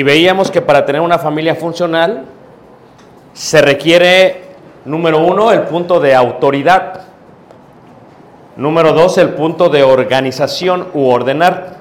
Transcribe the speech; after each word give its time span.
Y 0.00 0.02
veíamos 0.02 0.50
que 0.50 0.62
para 0.62 0.86
tener 0.86 1.02
una 1.02 1.18
familia 1.18 1.54
funcional 1.54 2.24
se 3.34 3.60
requiere, 3.60 4.44
número 4.86 5.18
uno, 5.18 5.52
el 5.52 5.64
punto 5.64 6.00
de 6.00 6.14
autoridad. 6.14 7.02
Número 8.56 8.94
dos, 8.94 9.18
el 9.18 9.34
punto 9.34 9.68
de 9.68 9.82
organización 9.82 10.86
u 10.94 11.06
ordenar. 11.06 11.76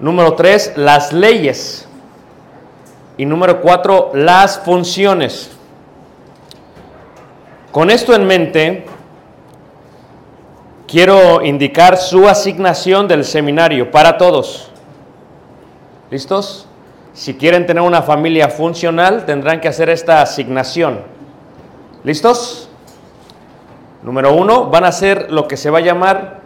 Número 0.00 0.34
tres, 0.34 0.72
las 0.74 1.12
leyes. 1.12 1.88
Y 3.16 3.24
número 3.24 3.60
cuatro, 3.60 4.10
las 4.14 4.58
funciones. 4.58 5.56
Con 7.70 7.88
esto 7.88 8.16
en 8.16 8.26
mente, 8.26 8.84
quiero 10.88 11.40
indicar 11.44 11.98
su 11.98 12.28
asignación 12.28 13.06
del 13.06 13.24
seminario 13.24 13.92
para 13.92 14.18
todos. 14.18 14.67
¿Listos? 16.10 16.66
Si 17.12 17.34
quieren 17.34 17.66
tener 17.66 17.82
una 17.82 18.02
familia 18.02 18.48
funcional, 18.48 19.26
tendrán 19.26 19.60
que 19.60 19.68
hacer 19.68 19.90
esta 19.90 20.22
asignación. 20.22 21.00
¿Listos? 22.04 22.68
Número 24.02 24.32
uno, 24.32 24.66
van 24.66 24.84
a 24.84 24.88
hacer 24.88 25.30
lo 25.30 25.48
que 25.48 25.56
se 25.56 25.70
va 25.70 25.78
a 25.78 25.82
llamar 25.82 26.40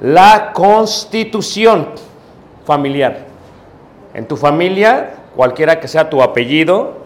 la 0.00 0.52
constitución 0.52 1.90
familiar. 2.64 3.26
En 4.14 4.26
tu 4.26 4.36
familia, 4.36 5.14
cualquiera 5.36 5.78
que 5.78 5.88
sea 5.88 6.10
tu 6.10 6.22
apellido, 6.22 6.98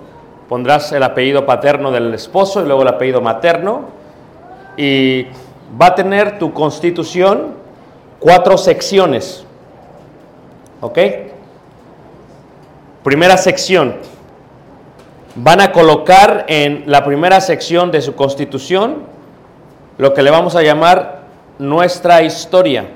pondrás 0.48 0.90
el 0.92 1.02
apellido 1.02 1.44
paterno 1.44 1.92
del 1.92 2.14
esposo 2.14 2.62
y 2.62 2.66
luego 2.66 2.82
el 2.82 2.88
apellido 2.88 3.20
materno. 3.20 3.84
Y 4.76 5.26
va 5.80 5.88
a 5.88 5.94
tener 5.94 6.38
tu 6.38 6.52
constitución 6.52 7.54
cuatro 8.18 8.56
secciones. 8.56 9.44
¿Ok? 10.80 10.98
Primera 13.06 13.36
sección. 13.36 13.98
Van 15.36 15.60
a 15.60 15.70
colocar 15.70 16.44
en 16.48 16.82
la 16.86 17.04
primera 17.04 17.40
sección 17.40 17.92
de 17.92 18.02
su 18.02 18.16
constitución 18.16 19.04
lo 19.96 20.12
que 20.12 20.24
le 20.24 20.32
vamos 20.32 20.56
a 20.56 20.62
llamar 20.62 21.20
nuestra 21.60 22.24
historia. 22.24 22.88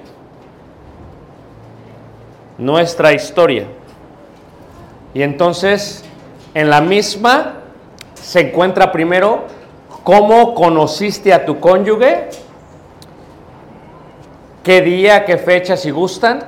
Nuestra 2.59 3.13
historia. 3.13 3.67
Y 5.15 5.23
entonces, 5.23 6.05
en 6.55 6.71
la 6.71 6.81
misma 6.81 7.61
se 8.15 8.41
encuentra 8.41 8.91
primero 8.91 9.45
cómo 10.03 10.57
conociste 10.57 11.33
a 11.33 11.47
tu 11.47 11.61
cónyuge, 11.61 12.31
qué 14.65 14.81
día, 14.81 15.25
qué 15.25 15.39
fecha, 15.39 15.77
si 15.77 15.93
gustan, 15.93 16.41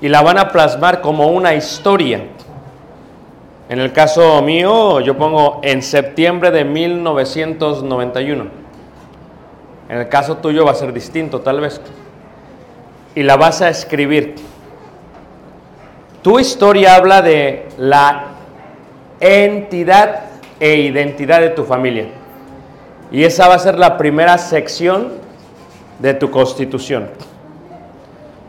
y 0.00 0.08
la 0.08 0.22
van 0.22 0.38
a 0.38 0.52
plasmar 0.52 1.00
como 1.00 1.26
una 1.26 1.54
historia. 1.54 2.28
En 3.72 3.80
el 3.80 3.90
caso 3.90 4.42
mío, 4.42 5.00
yo 5.00 5.16
pongo 5.16 5.60
en 5.62 5.80
septiembre 5.80 6.50
de 6.50 6.62
1991. 6.62 8.44
En 9.88 9.96
el 9.96 10.10
caso 10.10 10.36
tuyo 10.36 10.66
va 10.66 10.72
a 10.72 10.74
ser 10.74 10.92
distinto, 10.92 11.40
tal 11.40 11.62
vez. 11.62 11.80
Y 13.14 13.22
la 13.22 13.38
vas 13.38 13.62
a 13.62 13.70
escribir. 13.70 14.34
Tu 16.20 16.38
historia 16.38 16.96
habla 16.96 17.22
de 17.22 17.66
la 17.78 18.32
entidad 19.20 20.24
e 20.60 20.74
identidad 20.74 21.40
de 21.40 21.48
tu 21.48 21.64
familia. 21.64 22.08
Y 23.10 23.24
esa 23.24 23.48
va 23.48 23.54
a 23.54 23.58
ser 23.58 23.78
la 23.78 23.96
primera 23.96 24.36
sección 24.36 25.14
de 25.98 26.12
tu 26.12 26.30
constitución. 26.30 27.08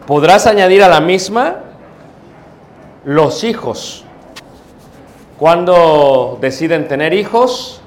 Podrás 0.06 0.48
añadir 0.48 0.84
a 0.84 0.90
la 0.90 1.00
misma 1.00 1.60
los 3.06 3.46
hijos. 3.46 4.04
Cuando 5.38 6.38
deciden 6.42 6.88
tener 6.88 7.14
hijos, 7.14 7.82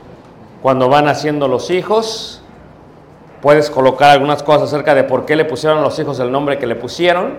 cuando 0.62 0.88
van 0.88 1.08
haciendo 1.08 1.48
los 1.48 1.70
hijos, 1.70 2.42
puedes 3.40 3.70
colocar 3.70 4.10
algunas 4.10 4.42
cosas 4.42 4.64
acerca 4.64 4.94
de 4.94 5.04
por 5.04 5.24
qué 5.26 5.36
le 5.36 5.44
pusieron 5.44 5.78
a 5.78 5.82
los 5.82 5.98
hijos 5.98 6.18
el 6.18 6.32
nombre 6.32 6.58
que 6.58 6.66
le 6.66 6.74
pusieron. 6.74 7.34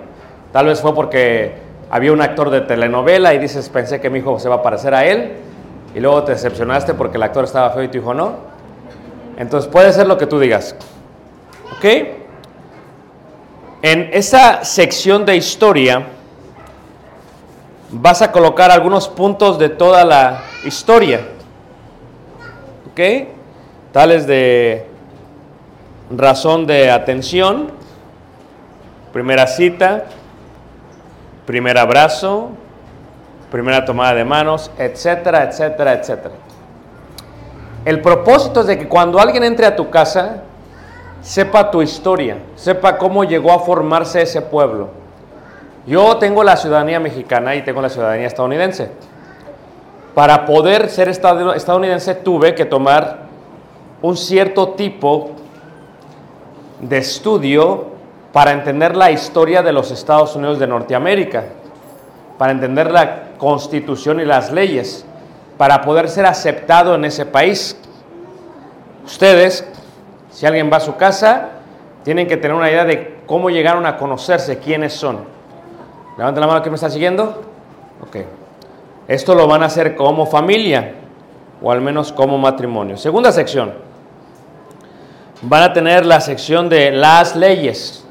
Tal 0.53 0.67
vez 0.67 0.81
fue 0.81 0.95
porque 0.95 1.55
había 1.89 2.13
un 2.13 2.21
actor 2.21 2.49
de 2.49 2.61
telenovela 2.61 3.33
y 3.33 3.39
dices, 3.39 3.69
pensé 3.69 3.99
que 3.99 4.09
mi 4.09 4.19
hijo 4.19 4.39
se 4.39 4.47
va 4.49 4.55
a 4.55 4.63
parecer 4.63 4.93
a 4.93 5.05
él, 5.05 5.33
y 5.93 5.99
luego 5.99 6.23
te 6.23 6.33
decepcionaste 6.33 6.93
porque 6.93 7.17
el 7.17 7.23
actor 7.23 7.43
estaba 7.43 7.69
feo 7.71 7.83
y 7.83 7.87
tu 7.87 7.97
hijo 7.97 8.13
no. 8.13 8.35
Entonces 9.37 9.69
puede 9.69 9.91
ser 9.93 10.07
lo 10.07 10.17
que 10.17 10.25
tú 10.25 10.39
digas. 10.39 10.75
¿Ok? 11.75 11.85
En 13.81 14.09
esa 14.11 14.63
sección 14.63 15.25
de 15.25 15.35
historia 15.35 16.03
vas 17.89 18.21
a 18.21 18.31
colocar 18.31 18.71
algunos 18.71 19.07
puntos 19.07 19.57
de 19.59 19.69
toda 19.69 20.03
la 20.05 20.43
historia. 20.65 21.21
¿Ok? 22.91 23.27
Tales 23.91 24.27
de 24.27 24.87
razón 26.09 26.67
de 26.67 26.91
atención, 26.91 27.71
primera 29.11 29.47
cita, 29.47 30.05
primer 31.45 31.77
abrazo, 31.77 32.49
primera 33.51 33.85
tomada 33.85 34.13
de 34.13 34.25
manos, 34.25 34.71
etcétera, 34.77 35.43
etcétera, 35.43 35.93
etcétera. 35.93 36.35
El 37.85 38.01
propósito 38.01 38.61
es 38.61 38.67
de 38.67 38.77
que 38.77 38.87
cuando 38.87 39.19
alguien 39.19 39.43
entre 39.43 39.65
a 39.65 39.75
tu 39.75 39.89
casa, 39.89 40.43
sepa 41.21 41.71
tu 41.71 41.81
historia, 41.81 42.37
sepa 42.55 42.97
cómo 42.97 43.23
llegó 43.23 43.51
a 43.51 43.59
formarse 43.59 44.21
ese 44.21 44.41
pueblo. 44.41 44.89
Yo 45.87 46.17
tengo 46.17 46.43
la 46.43 46.57
ciudadanía 46.57 46.99
mexicana 46.99 47.55
y 47.55 47.61
tengo 47.61 47.81
la 47.81 47.87
ciudadanía 47.87 48.27
estadounidense. 48.27 48.91
Para 50.13 50.45
poder 50.45 50.89
ser 50.89 51.07
estad- 51.07 51.55
estadounidense 51.55 52.13
tuve 52.15 52.53
que 52.53 52.65
tomar 52.65 53.19
un 54.01 54.17
cierto 54.17 54.69
tipo 54.69 55.31
de 56.81 56.97
estudio 56.97 57.85
para 58.33 58.51
entender 58.51 58.97
la 58.97 59.11
historia 59.11 59.63
de 59.63 59.71
los 59.71 59.89
Estados 59.91 60.35
Unidos 60.35 60.59
de 60.59 60.67
Norteamérica, 60.67 61.45
para 62.37 62.51
entender 62.51 62.91
la 62.91 63.29
constitución 63.37 64.19
y 64.19 64.25
las 64.25 64.51
leyes, 64.51 65.05
para 65.57 65.81
poder 65.81 66.09
ser 66.09 66.25
aceptado 66.25 66.95
en 66.95 67.05
ese 67.05 67.25
país. 67.25 67.77
Ustedes, 69.05 69.65
si 70.31 70.45
alguien 70.45 70.69
va 70.71 70.77
a 70.77 70.81
su 70.81 70.97
casa, 70.97 71.49
tienen 72.03 72.27
que 72.27 72.35
tener 72.35 72.55
una 72.55 72.69
idea 72.69 72.83
de 72.83 73.19
cómo 73.25 73.49
llegaron 73.49 73.85
a 73.85 73.97
conocerse, 73.97 74.59
quiénes 74.59 74.91
son. 74.93 75.36
Levanten 76.17 76.41
la 76.41 76.47
mano 76.47 76.63
que 76.63 76.69
me 76.69 76.75
está 76.75 76.89
siguiendo. 76.89 77.43
Ok. 78.01 78.17
Esto 79.07 79.35
lo 79.35 79.47
van 79.47 79.63
a 79.63 79.67
hacer 79.67 79.95
como 79.95 80.25
familia, 80.25 80.95
o 81.61 81.71
al 81.71 81.81
menos 81.81 82.11
como 82.11 82.37
matrimonio. 82.37 82.97
Segunda 82.97 83.31
sección. 83.31 83.73
Van 85.41 85.63
a 85.63 85.73
tener 85.73 86.05
la 86.05 86.19
sección 86.19 86.67
de 86.67 86.91
las 86.91 87.35
leyes. 87.35 88.03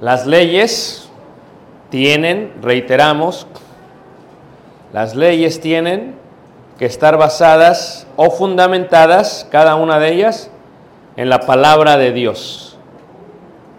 Las 0.00 0.26
leyes 0.26 1.10
tienen, 1.88 2.52
reiteramos, 2.62 3.46
las 4.92 5.14
leyes 5.14 5.60
tienen 5.60 6.14
que 6.78 6.86
estar 6.86 7.16
basadas 7.16 8.06
o 8.16 8.30
fundamentadas, 8.30 9.46
cada 9.50 9.74
una 9.74 9.98
de 9.98 10.12
ellas, 10.12 10.50
en 11.16 11.28
la 11.28 11.40
palabra 11.40 11.96
de 11.96 12.12
Dios. 12.12 12.69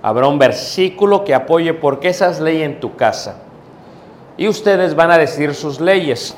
Habrá 0.01 0.27
un 0.27 0.39
versículo 0.39 1.24
que 1.24 1.33
apoye 1.33 1.74
por 1.74 2.00
qué 2.00 2.09
esas 2.09 2.39
leyes 2.39 2.65
en 2.65 2.80
tu 2.80 2.95
casa. 2.95 3.36
Y 4.38 4.48
ustedes 4.48 4.95
van 4.95 5.12
a 5.12 5.18
decir 5.18 5.53
sus 5.53 5.80
leyes. 5.80 6.36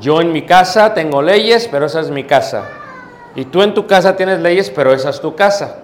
Yo 0.00 0.20
en 0.20 0.32
mi 0.32 0.42
casa 0.42 0.94
tengo 0.94 1.20
leyes, 1.20 1.68
pero 1.70 1.86
esa 1.86 2.00
es 2.00 2.10
mi 2.10 2.24
casa. 2.24 2.68
Y 3.34 3.44
tú 3.46 3.62
en 3.62 3.74
tu 3.74 3.86
casa 3.86 4.16
tienes 4.16 4.40
leyes, 4.40 4.70
pero 4.70 4.92
esa 4.92 5.10
es 5.10 5.20
tu 5.20 5.34
casa. 5.34 5.78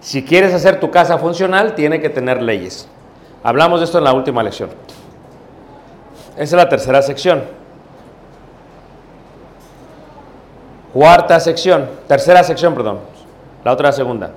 Si 0.00 0.24
quieres 0.24 0.54
hacer 0.54 0.80
tu 0.80 0.90
casa 0.90 1.18
funcional, 1.18 1.74
tiene 1.74 2.00
que 2.00 2.08
tener 2.08 2.40
leyes. 2.42 2.88
Hablamos 3.42 3.80
de 3.80 3.86
esto 3.86 3.98
en 3.98 4.04
la 4.04 4.12
última 4.12 4.42
lección. 4.42 4.70
Esa 6.34 6.42
es 6.42 6.52
la 6.52 6.68
tercera 6.68 7.02
sección. 7.02 7.42
Cuarta 10.92 11.38
sección, 11.38 11.88
tercera 12.08 12.42
sección, 12.42 12.74
perdón. 12.74 13.00
La 13.64 13.72
otra 13.72 13.92
segunda. 13.92 14.30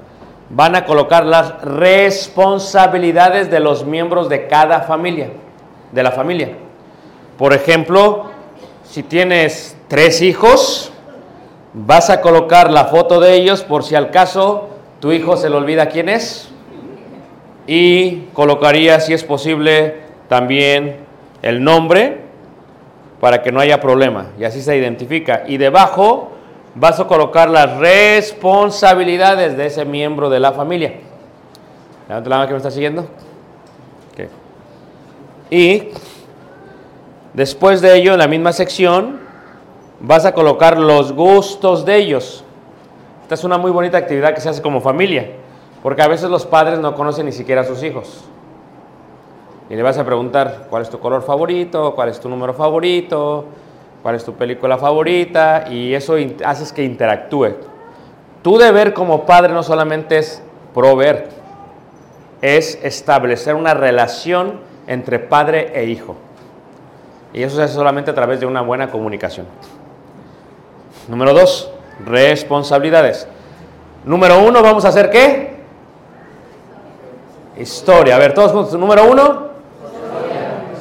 Van 0.50 0.76
a 0.76 0.86
colocar 0.86 1.26
las 1.26 1.62
responsabilidades 1.62 3.50
de 3.50 3.60
los 3.60 3.86
miembros 3.86 4.30
de 4.30 4.48
cada 4.48 4.82
familia, 4.82 5.30
de 5.92 6.04
la 6.04 6.12
familia. 6.12 6.50
Por 7.38 7.54
ejemplo, 7.54 8.26
si 8.84 9.04
tienes 9.04 9.76
tres 9.88 10.22
hijos, 10.22 10.92
vas 11.74 12.10
a 12.10 12.22
colocar 12.22 12.72
la 12.72 12.86
foto 12.86 13.20
de 13.20 13.34
ellos 13.34 13.64
por 13.64 13.84
si 13.84 13.96
al 13.96 14.12
caso 14.12 14.70
tu 15.00 15.12
hijo 15.12 15.36
se 15.38 15.50
le 15.50 15.56
olvida 15.56 15.90
quién 15.90 16.10
es. 16.10 16.50
Y 17.66 18.26
colocaría, 18.34 19.00
si 19.00 19.14
es 19.14 19.24
posible, 19.24 20.02
también 20.28 20.98
el 21.42 21.64
nombre 21.64 22.20
para 23.20 23.42
que 23.42 23.52
no 23.52 23.60
haya 23.60 23.80
problema. 23.80 24.28
Y 24.38 24.44
así 24.44 24.62
se 24.62 24.76
identifica. 24.78 25.44
Y 25.48 25.58
debajo 25.58 26.33
vas 26.76 27.00
a 27.00 27.08
colocar 27.08 27.50
las 27.50 27.78
responsabilidades 27.78 29.58
de 29.58 29.68
ese 29.68 29.86
miembro 29.86 30.30
de 30.30 30.40
la 30.40 30.52
familia. 30.52 30.94
Levanta 32.08 32.30
la 32.30 32.38
mano 32.38 32.48
que 32.48 32.54
me 32.54 32.58
está 32.58 32.72
siguiendo. 32.72 33.02
Ok. 34.12 34.30
Y 35.50 35.90
después 37.34 37.82
de 37.82 37.96
ello, 37.96 38.14
en 38.14 38.20
la 38.20 38.28
misma 38.28 38.54
sección, 38.54 39.20
vas 40.00 40.26
a 40.26 40.34
colocar 40.34 40.78
los 40.78 41.14
gustos 41.14 41.86
de 41.86 41.98
ellos. 41.98 42.44
Esta 43.24 43.36
es 43.36 43.44
una 43.44 43.58
muy 43.58 43.72
bonita 43.72 43.98
actividad 43.98 44.34
que 44.34 44.42
se 44.42 44.50
hace 44.50 44.62
como 44.62 44.82
familia, 44.82 45.32
porque 45.82 46.02
a 46.02 46.08
veces 46.08 46.30
los 46.30 46.46
padres 46.46 46.80
no 46.80 46.96
conocen 46.96 47.26
ni 47.26 47.32
siquiera 47.32 47.62
a 47.62 47.66
sus 47.66 47.82
hijos. 47.84 48.26
Y 49.70 49.76
le 49.76 49.82
vas 49.82 49.98
a 49.98 50.04
preguntar 50.04 50.68
cuál 50.70 50.82
es 50.82 50.90
tu 50.90 51.00
color 51.00 51.22
favorito, 51.22 51.96
cuál 51.96 52.10
es 52.10 52.20
tu 52.20 52.28
número 52.28 52.54
favorito, 52.54 53.46
cuál 54.04 54.16
es 54.16 54.24
tu 54.24 54.34
película 54.34 54.78
favorita, 54.78 55.66
y 55.72 55.94
eso 55.94 56.16
haces 56.46 56.72
que 56.72 56.84
interactúe. 56.84 57.56
Tu 58.44 58.58
deber 58.58 58.94
como 58.94 59.26
padre 59.26 59.54
no 59.54 59.64
solamente 59.64 60.18
es 60.18 60.44
proveer, 60.74 61.30
es 62.42 62.78
establecer 62.84 63.56
una 63.56 63.74
relación 63.74 64.60
entre 64.86 65.18
padre 65.18 65.72
e 65.74 65.86
hijo. 65.86 66.16
Y 67.34 67.42
eso 67.42 67.56
se 67.56 67.64
hace 67.64 67.74
solamente 67.74 68.12
a 68.12 68.14
través 68.14 68.42
de 68.42 68.46
una 68.46 68.62
buena 68.62 68.92
comunicación. 68.92 69.48
Número 71.08 71.34
dos, 71.34 71.72
responsabilidades. 72.06 73.28
Número 74.06 74.40
uno, 74.44 74.62
vamos 74.62 74.84
a 74.86 74.90
hacer 74.90 75.10
qué? 75.10 75.54
Historia. 77.58 78.18
A 78.18 78.20
ver, 78.20 78.34
todos 78.34 78.52
juntos. 78.52 78.74
Número 78.78 79.10
uno. 79.10 79.48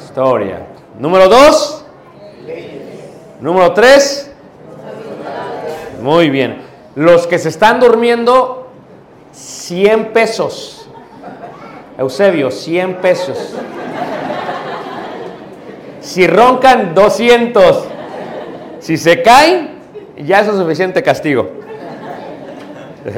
Historia. 0.03 0.67
Número 0.99 1.29
dos. 1.29 1.82
Número 3.43 3.73
tres. 3.73 4.31
Muy 6.01 6.31
bien. 6.31 6.63
Los 6.95 7.27
que 7.27 7.41
se 7.41 7.49
están 7.49 7.81
durmiendo, 7.81 8.69
100 9.33 10.13
pesos. 10.13 10.89
Eusebio, 11.99 12.53
100 12.53 13.01
pesos. 13.01 13.57
Si 16.01 16.25
roncan, 16.29 16.95
200. 16.95 17.85
Si 18.79 18.97
se 18.97 19.23
caen, 19.23 19.81
ya 20.19 20.43
es 20.43 20.47
suficiente 20.47 21.03
castigo. 21.03 21.51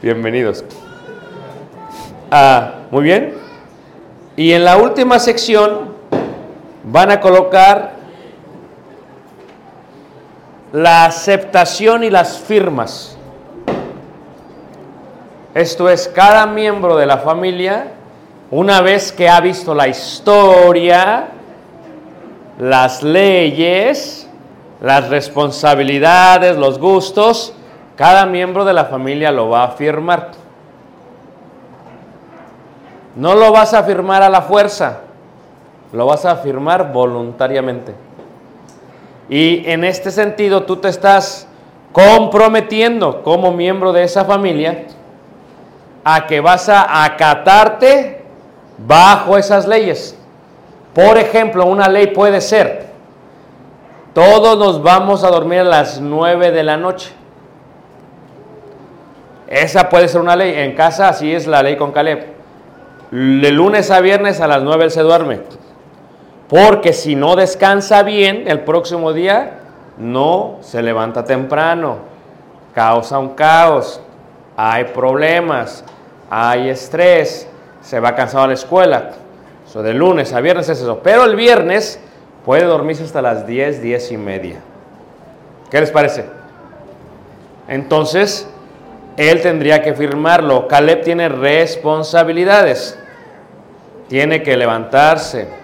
Bienvenidos. 0.00 0.64
Ah, 2.30 2.82
muy 2.92 3.02
bien. 3.02 3.34
Y 4.36 4.52
en 4.52 4.64
la 4.64 4.76
última 4.76 5.18
sección 5.18 5.92
van 6.84 7.10
a 7.10 7.18
colocar 7.18 8.03
la 10.74 11.04
aceptación 11.04 12.02
y 12.02 12.10
las 12.10 12.36
firmas. 12.36 13.16
Esto 15.54 15.88
es, 15.88 16.08
cada 16.08 16.46
miembro 16.46 16.96
de 16.96 17.06
la 17.06 17.18
familia, 17.18 17.92
una 18.50 18.80
vez 18.80 19.12
que 19.12 19.28
ha 19.28 19.40
visto 19.40 19.72
la 19.72 19.86
historia, 19.86 21.28
las 22.58 23.04
leyes, 23.04 24.28
las 24.80 25.08
responsabilidades, 25.10 26.56
los 26.56 26.80
gustos, 26.80 27.54
cada 27.94 28.26
miembro 28.26 28.64
de 28.64 28.72
la 28.72 28.86
familia 28.86 29.30
lo 29.30 29.50
va 29.50 29.62
a 29.62 29.68
firmar. 29.68 30.32
No 33.14 33.36
lo 33.36 33.52
vas 33.52 33.74
a 33.74 33.84
firmar 33.84 34.24
a 34.24 34.28
la 34.28 34.42
fuerza, 34.42 35.02
lo 35.92 36.06
vas 36.06 36.24
a 36.24 36.34
firmar 36.34 36.92
voluntariamente. 36.92 37.94
Y 39.28 39.68
en 39.70 39.84
este 39.84 40.10
sentido 40.10 40.64
tú 40.64 40.76
te 40.76 40.88
estás 40.88 41.46
comprometiendo 41.92 43.22
como 43.22 43.52
miembro 43.52 43.92
de 43.92 44.02
esa 44.02 44.24
familia 44.24 44.86
a 46.04 46.26
que 46.26 46.40
vas 46.40 46.68
a 46.68 47.04
acatarte 47.04 48.22
bajo 48.78 49.38
esas 49.38 49.66
leyes. 49.66 50.16
Por 50.92 51.18
ejemplo, 51.18 51.66
una 51.66 51.88
ley 51.88 52.08
puede 52.08 52.40
ser, 52.40 52.86
todos 54.12 54.58
nos 54.58 54.82
vamos 54.82 55.24
a 55.24 55.30
dormir 55.30 55.60
a 55.60 55.64
las 55.64 56.00
9 56.00 56.52
de 56.52 56.62
la 56.62 56.76
noche. 56.76 57.10
Esa 59.48 59.88
puede 59.88 60.08
ser 60.08 60.20
una 60.20 60.36
ley. 60.36 60.54
En 60.54 60.74
casa 60.74 61.08
así 61.08 61.34
es 61.34 61.46
la 61.46 61.62
ley 61.62 61.76
con 61.76 61.92
Caleb. 61.92 62.26
De 63.10 63.50
lunes 63.52 63.90
a 63.90 64.00
viernes 64.00 64.40
a 64.40 64.46
las 64.46 64.62
9 64.62 64.84
él 64.84 64.90
se 64.90 65.02
duerme. 65.02 65.40
Porque 66.54 66.92
si 66.92 67.16
no 67.16 67.34
descansa 67.34 68.04
bien, 68.04 68.44
el 68.46 68.60
próximo 68.60 69.12
día 69.12 69.54
no 69.98 70.58
se 70.60 70.82
levanta 70.82 71.24
temprano. 71.24 71.96
Causa 72.72 73.18
un 73.18 73.30
caos. 73.30 74.00
Hay 74.56 74.84
problemas. 74.84 75.84
Hay 76.30 76.68
estrés. 76.68 77.48
Se 77.82 77.98
va 77.98 78.14
cansado 78.14 78.44
a 78.44 78.46
la 78.46 78.54
escuela. 78.54 79.10
Eso 79.66 79.82
de 79.82 79.94
lunes 79.94 80.32
a 80.32 80.40
viernes 80.40 80.68
es 80.68 80.80
eso. 80.80 81.00
Pero 81.02 81.24
el 81.24 81.34
viernes 81.34 81.98
puede 82.44 82.62
dormirse 82.66 83.02
hasta 83.02 83.20
las 83.20 83.48
10, 83.48 83.82
10 83.82 84.12
y 84.12 84.16
media. 84.16 84.56
¿Qué 85.72 85.80
les 85.80 85.90
parece? 85.90 86.24
Entonces, 87.66 88.48
él 89.16 89.42
tendría 89.42 89.82
que 89.82 89.92
firmarlo. 89.92 90.68
Caleb 90.68 91.02
tiene 91.02 91.28
responsabilidades. 91.28 92.96
Tiene 94.06 94.44
que 94.44 94.56
levantarse, 94.56 95.63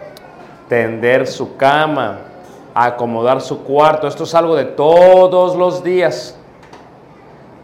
tender 0.71 1.27
su 1.27 1.57
cama, 1.57 2.21
acomodar 2.73 3.41
su 3.41 3.65
cuarto. 3.65 4.07
Esto 4.07 4.23
es 4.23 4.35
algo 4.37 4.55
de 4.55 4.65
todos 4.67 5.57
los 5.57 5.83
días. 5.83 6.39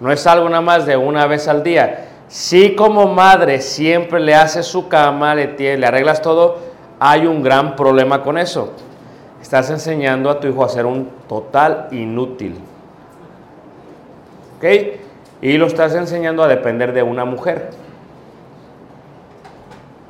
No 0.00 0.10
es 0.10 0.26
algo 0.26 0.48
nada 0.48 0.60
más 0.60 0.84
de 0.86 0.96
una 0.96 1.24
vez 1.26 1.46
al 1.46 1.62
día. 1.62 2.08
Si 2.26 2.74
como 2.74 3.06
madre 3.06 3.60
siempre 3.60 4.18
le 4.18 4.34
haces 4.34 4.66
su 4.66 4.88
cama, 4.88 5.36
le, 5.36 5.56
tie- 5.56 5.78
le 5.78 5.86
arreglas 5.86 6.20
todo, 6.20 6.58
hay 6.98 7.26
un 7.26 7.44
gran 7.44 7.76
problema 7.76 8.24
con 8.24 8.36
eso. 8.36 8.72
Estás 9.40 9.70
enseñando 9.70 10.28
a 10.28 10.40
tu 10.40 10.48
hijo 10.48 10.64
a 10.64 10.68
ser 10.68 10.84
un 10.84 11.08
total 11.28 11.86
inútil. 11.92 12.58
¿Ok? 14.56 14.64
Y 15.42 15.56
lo 15.58 15.66
estás 15.66 15.94
enseñando 15.94 16.42
a 16.42 16.48
depender 16.48 16.92
de 16.92 17.04
una 17.04 17.24
mujer. 17.24 17.70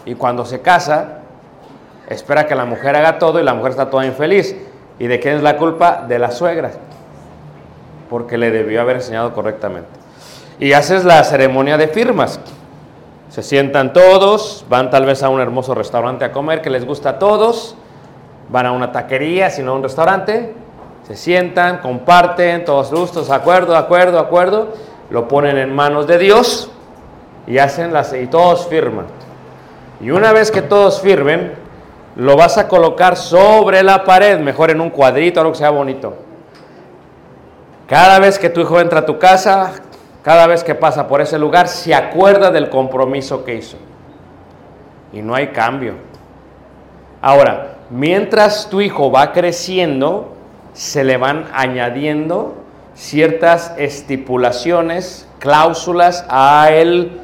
Y 0.07 0.15
cuando 0.15 0.47
se 0.47 0.62
casa, 0.62 1.19
espera 2.09 2.47
que 2.47 2.55
la 2.55 2.65
mujer 2.65 2.97
haga 2.97 3.19
todo 3.19 3.41
y 3.41 3.43
la 3.43 3.55
mujer 3.55 3.73
está 3.73 3.91
toda 3.91 4.07
infeliz. 4.07 4.57
¿Y 4.99 5.07
de 5.07 5.21
quién 5.21 5.37
es 5.37 5.43
la 5.43 5.57
culpa? 5.57 6.05
De 6.09 6.19
la 6.19 6.31
suegra. 6.31 6.71
Porque 8.09 8.39
le 8.39 8.51
debió 8.51 8.81
haber 8.81 8.97
enseñado 8.97 9.33
correctamente. 9.35 9.89
Y 10.59 10.73
haces 10.73 11.05
la 11.05 11.23
ceremonia 11.25 11.77
de 11.77 11.89
firmas. 11.89 12.41
Se 13.29 13.43
sientan 13.43 13.93
todos, 13.93 14.65
van 14.69 14.91
tal 14.91 15.05
vez 15.05 15.23
a 15.23 15.29
un 15.29 15.41
hermoso 15.41 15.75
restaurante 15.75 16.25
a 16.25 16.33
comer 16.33 16.63
que 16.63 16.71
les 16.71 16.87
gusta 16.87 17.11
a 17.11 17.19
todos, 17.19 17.77
van 18.49 18.67
a 18.67 18.73
una 18.73 18.93
taquería, 18.93 19.51
sino 19.51 19.73
a 19.73 19.75
un 19.75 19.83
restaurante, 19.83 20.55
se 21.07 21.17
sientan, 21.17 21.79
comparten, 21.79 22.65
todos 22.65 22.91
gustos, 22.91 23.31
acuerdo, 23.31 23.77
acuerdo, 23.77 24.19
acuerdo, 24.19 24.69
lo 25.11 25.29
ponen 25.29 25.59
en 25.59 25.75
manos 25.75 26.07
de 26.07 26.19
Dios 26.19 26.71
y 27.47 27.59
hacen 27.59 27.93
las 27.93 28.13
y 28.13 28.27
todos 28.27 28.67
firman. 28.69 29.07
Y 30.01 30.11
una 30.11 30.33
vez 30.33 30.51
que 30.51 30.63
todos 30.63 31.01
firmen, 31.01 31.66
lo 32.17 32.35
vas 32.35 32.57
a 32.57 32.67
colocar 32.67 33.17
sobre 33.17 33.83
la 33.83 34.05
pared, 34.05 34.41
mejor 34.41 34.71
en 34.71 34.81
un 34.81 34.91
cuadrito, 34.91 35.41
algo 35.41 35.53
que 35.53 35.59
sea 35.59 35.71
bonito. 35.71 36.15
Cada 37.87 38.19
vez 38.19 38.39
que 38.39 38.49
tu 38.49 38.61
hijo 38.63 38.81
entra 38.81 39.01
a 39.01 39.07
tu 39.07 39.19
casa, 39.19 39.73
cada 40.23 40.47
vez 40.47 40.65
que 40.65 40.75
pasa 40.75 41.07
por 41.07 41.21
ese 41.21 41.39
lugar, 41.39 41.69
se 41.69 41.95
acuerda 41.95 42.51
del 42.51 42.71
compromiso 42.71 43.45
que 43.45 43.57
hizo. 43.57 43.77
Y 45.13 45.21
no 45.21 45.35
hay 45.35 45.49
cambio. 45.49 45.95
Ahora, 47.21 47.77
mientras 47.91 48.69
tu 48.71 48.81
hijo 48.81 49.13
va 49.13 49.33
creciendo, 49.33 50.33
se 50.73 51.05
le 51.05 51.19
van 51.19 51.47
añadiendo 51.53 52.55
ciertas 52.95 53.75
estipulaciones, 53.77 55.29
cláusulas 55.39 56.25
a, 56.31 56.71
él, 56.73 57.21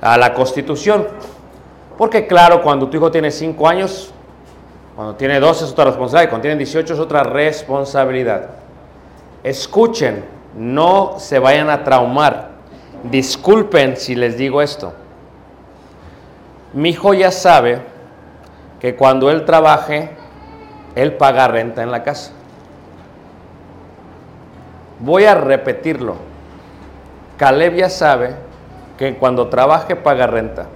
a 0.00 0.18
la 0.18 0.34
constitución. 0.34 1.06
Porque 1.96 2.26
claro, 2.26 2.60
cuando 2.62 2.88
tu 2.88 2.96
hijo 2.96 3.10
tiene 3.10 3.30
5 3.30 3.68
años, 3.68 4.12
cuando 4.96 5.14
tiene 5.14 5.38
12 5.38 5.66
es 5.66 5.70
otra 5.72 5.84
responsabilidad, 5.84 6.30
cuando 6.30 6.42
tiene 6.42 6.56
18 6.56 6.94
es 6.94 7.00
otra 7.00 7.22
responsabilidad. 7.22 8.48
Escuchen, 9.44 10.24
no 10.56 11.16
se 11.18 11.38
vayan 11.38 11.68
a 11.68 11.84
traumar. 11.84 12.48
Disculpen 13.02 13.98
si 13.98 14.14
les 14.14 14.38
digo 14.38 14.62
esto. 14.62 14.94
Mi 16.72 16.90
hijo 16.90 17.12
ya 17.12 17.30
sabe 17.30 17.80
que 18.80 18.96
cuando 18.96 19.30
él 19.30 19.44
trabaje, 19.44 20.10
él 20.94 21.12
paga 21.12 21.46
renta 21.46 21.82
en 21.82 21.90
la 21.90 22.02
casa. 22.02 22.32
Voy 24.98 25.24
a 25.26 25.34
repetirlo. 25.34 26.16
Caleb 27.36 27.74
ya 27.74 27.90
sabe 27.90 28.34
que 28.96 29.16
cuando 29.16 29.48
trabaje 29.48 29.94
paga 29.94 30.26
renta. 30.26 30.68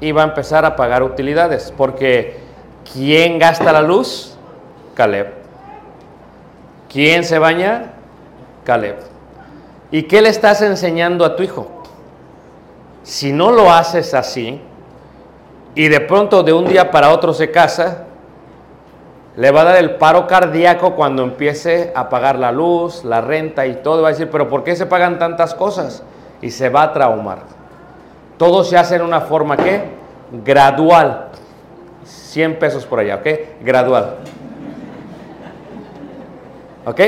Y 0.00 0.12
va 0.12 0.22
a 0.22 0.26
empezar 0.26 0.64
a 0.64 0.74
pagar 0.74 1.02
utilidades. 1.02 1.72
Porque 1.76 2.43
¿quién 2.92 3.38
gasta 3.38 3.72
la 3.72 3.82
luz? 3.82 4.36
Caleb. 4.94 5.32
¿Quién 6.88 7.24
se 7.24 7.38
baña? 7.38 7.92
Caleb. 8.64 8.96
¿Y 9.90 10.04
qué 10.04 10.22
le 10.22 10.28
estás 10.28 10.62
enseñando 10.62 11.24
a 11.24 11.36
tu 11.36 11.42
hijo? 11.42 11.82
Si 13.02 13.32
no 13.32 13.50
lo 13.50 13.70
haces 13.70 14.14
así 14.14 14.60
y 15.74 15.88
de 15.88 16.00
pronto 16.00 16.42
de 16.42 16.52
un 16.52 16.66
día 16.66 16.90
para 16.90 17.10
otro 17.10 17.34
se 17.34 17.50
casa, 17.50 18.04
le 19.36 19.50
va 19.50 19.62
a 19.62 19.64
dar 19.64 19.76
el 19.76 19.96
paro 19.96 20.26
cardíaco 20.26 20.94
cuando 20.94 21.24
empiece 21.24 21.92
a 21.94 22.08
pagar 22.08 22.38
la 22.38 22.52
luz, 22.52 23.04
la 23.04 23.20
renta 23.20 23.66
y 23.66 23.82
todo. 23.82 24.02
Va 24.02 24.08
a 24.08 24.12
decir, 24.12 24.30
pero 24.30 24.48
¿por 24.48 24.62
qué 24.62 24.76
se 24.76 24.86
pagan 24.86 25.18
tantas 25.18 25.54
cosas? 25.54 26.04
Y 26.40 26.50
se 26.50 26.68
va 26.68 26.84
a 26.84 26.92
traumar. 26.92 27.38
Todo 28.38 28.62
se 28.62 28.76
hace 28.76 28.96
en 28.96 29.02
una 29.02 29.22
forma 29.22 29.56
que 29.56 29.82
gradual. 30.44 31.30
100 32.34 32.58
pesos 32.58 32.84
por 32.84 32.98
allá, 32.98 33.14
¿ok? 33.16 33.26
Gradual. 33.62 34.16
¿Ok? 36.84 37.00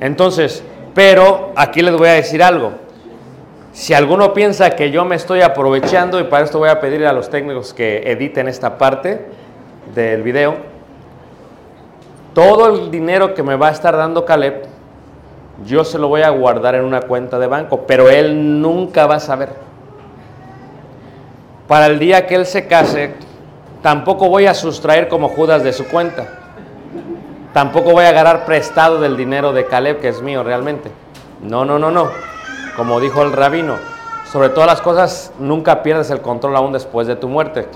Entonces, 0.00 0.64
pero 0.94 1.52
aquí 1.54 1.82
les 1.82 1.94
voy 1.94 2.08
a 2.08 2.12
decir 2.12 2.42
algo. 2.42 2.72
Si 3.72 3.92
alguno 3.92 4.32
piensa 4.32 4.70
que 4.70 4.90
yo 4.90 5.04
me 5.04 5.14
estoy 5.14 5.42
aprovechando, 5.42 6.18
y 6.18 6.24
para 6.24 6.46
esto 6.46 6.58
voy 6.58 6.70
a 6.70 6.80
pedir 6.80 7.06
a 7.06 7.12
los 7.12 7.28
técnicos 7.28 7.74
que 7.74 8.10
editen 8.10 8.48
esta 8.48 8.78
parte 8.78 9.26
del 9.94 10.22
video, 10.22 10.56
todo 12.32 12.74
el 12.74 12.90
dinero 12.90 13.34
que 13.34 13.42
me 13.42 13.56
va 13.56 13.68
a 13.68 13.72
estar 13.72 13.94
dando 13.94 14.24
Caleb, 14.24 14.64
yo 15.66 15.84
se 15.84 15.98
lo 15.98 16.08
voy 16.08 16.22
a 16.22 16.30
guardar 16.30 16.74
en 16.76 16.84
una 16.84 17.02
cuenta 17.02 17.38
de 17.38 17.46
banco, 17.46 17.84
pero 17.86 18.08
él 18.08 18.62
nunca 18.62 19.06
va 19.06 19.16
a 19.16 19.20
saber. 19.20 19.50
Para 21.66 21.86
el 21.86 21.98
día 21.98 22.26
que 22.26 22.36
él 22.36 22.46
se 22.46 22.66
case, 22.66 23.27
tampoco 23.82 24.28
voy 24.28 24.46
a 24.46 24.54
sustraer 24.54 25.08
como 25.08 25.28
Judas 25.28 25.62
de 25.62 25.72
su 25.72 25.86
cuenta. 25.86 26.26
Tampoco 27.52 27.92
voy 27.92 28.04
a 28.04 28.10
agarrar 28.10 28.44
prestado 28.44 29.00
del 29.00 29.16
dinero 29.16 29.52
de 29.52 29.66
Caleb, 29.66 30.00
que 30.00 30.08
es 30.08 30.22
mío 30.22 30.42
realmente. 30.42 30.90
No, 31.42 31.64
no, 31.64 31.78
no, 31.78 31.90
no. 31.90 32.10
Como 32.76 33.00
dijo 33.00 33.22
el 33.22 33.32
rabino, 33.32 33.76
sobre 34.30 34.50
todas 34.50 34.68
las 34.68 34.80
cosas, 34.80 35.32
nunca 35.38 35.82
pierdes 35.82 36.10
el 36.10 36.20
control 36.20 36.54
aún 36.56 36.72
después 36.72 37.06
de 37.06 37.16
tu 37.16 37.28
muerte. 37.28 37.66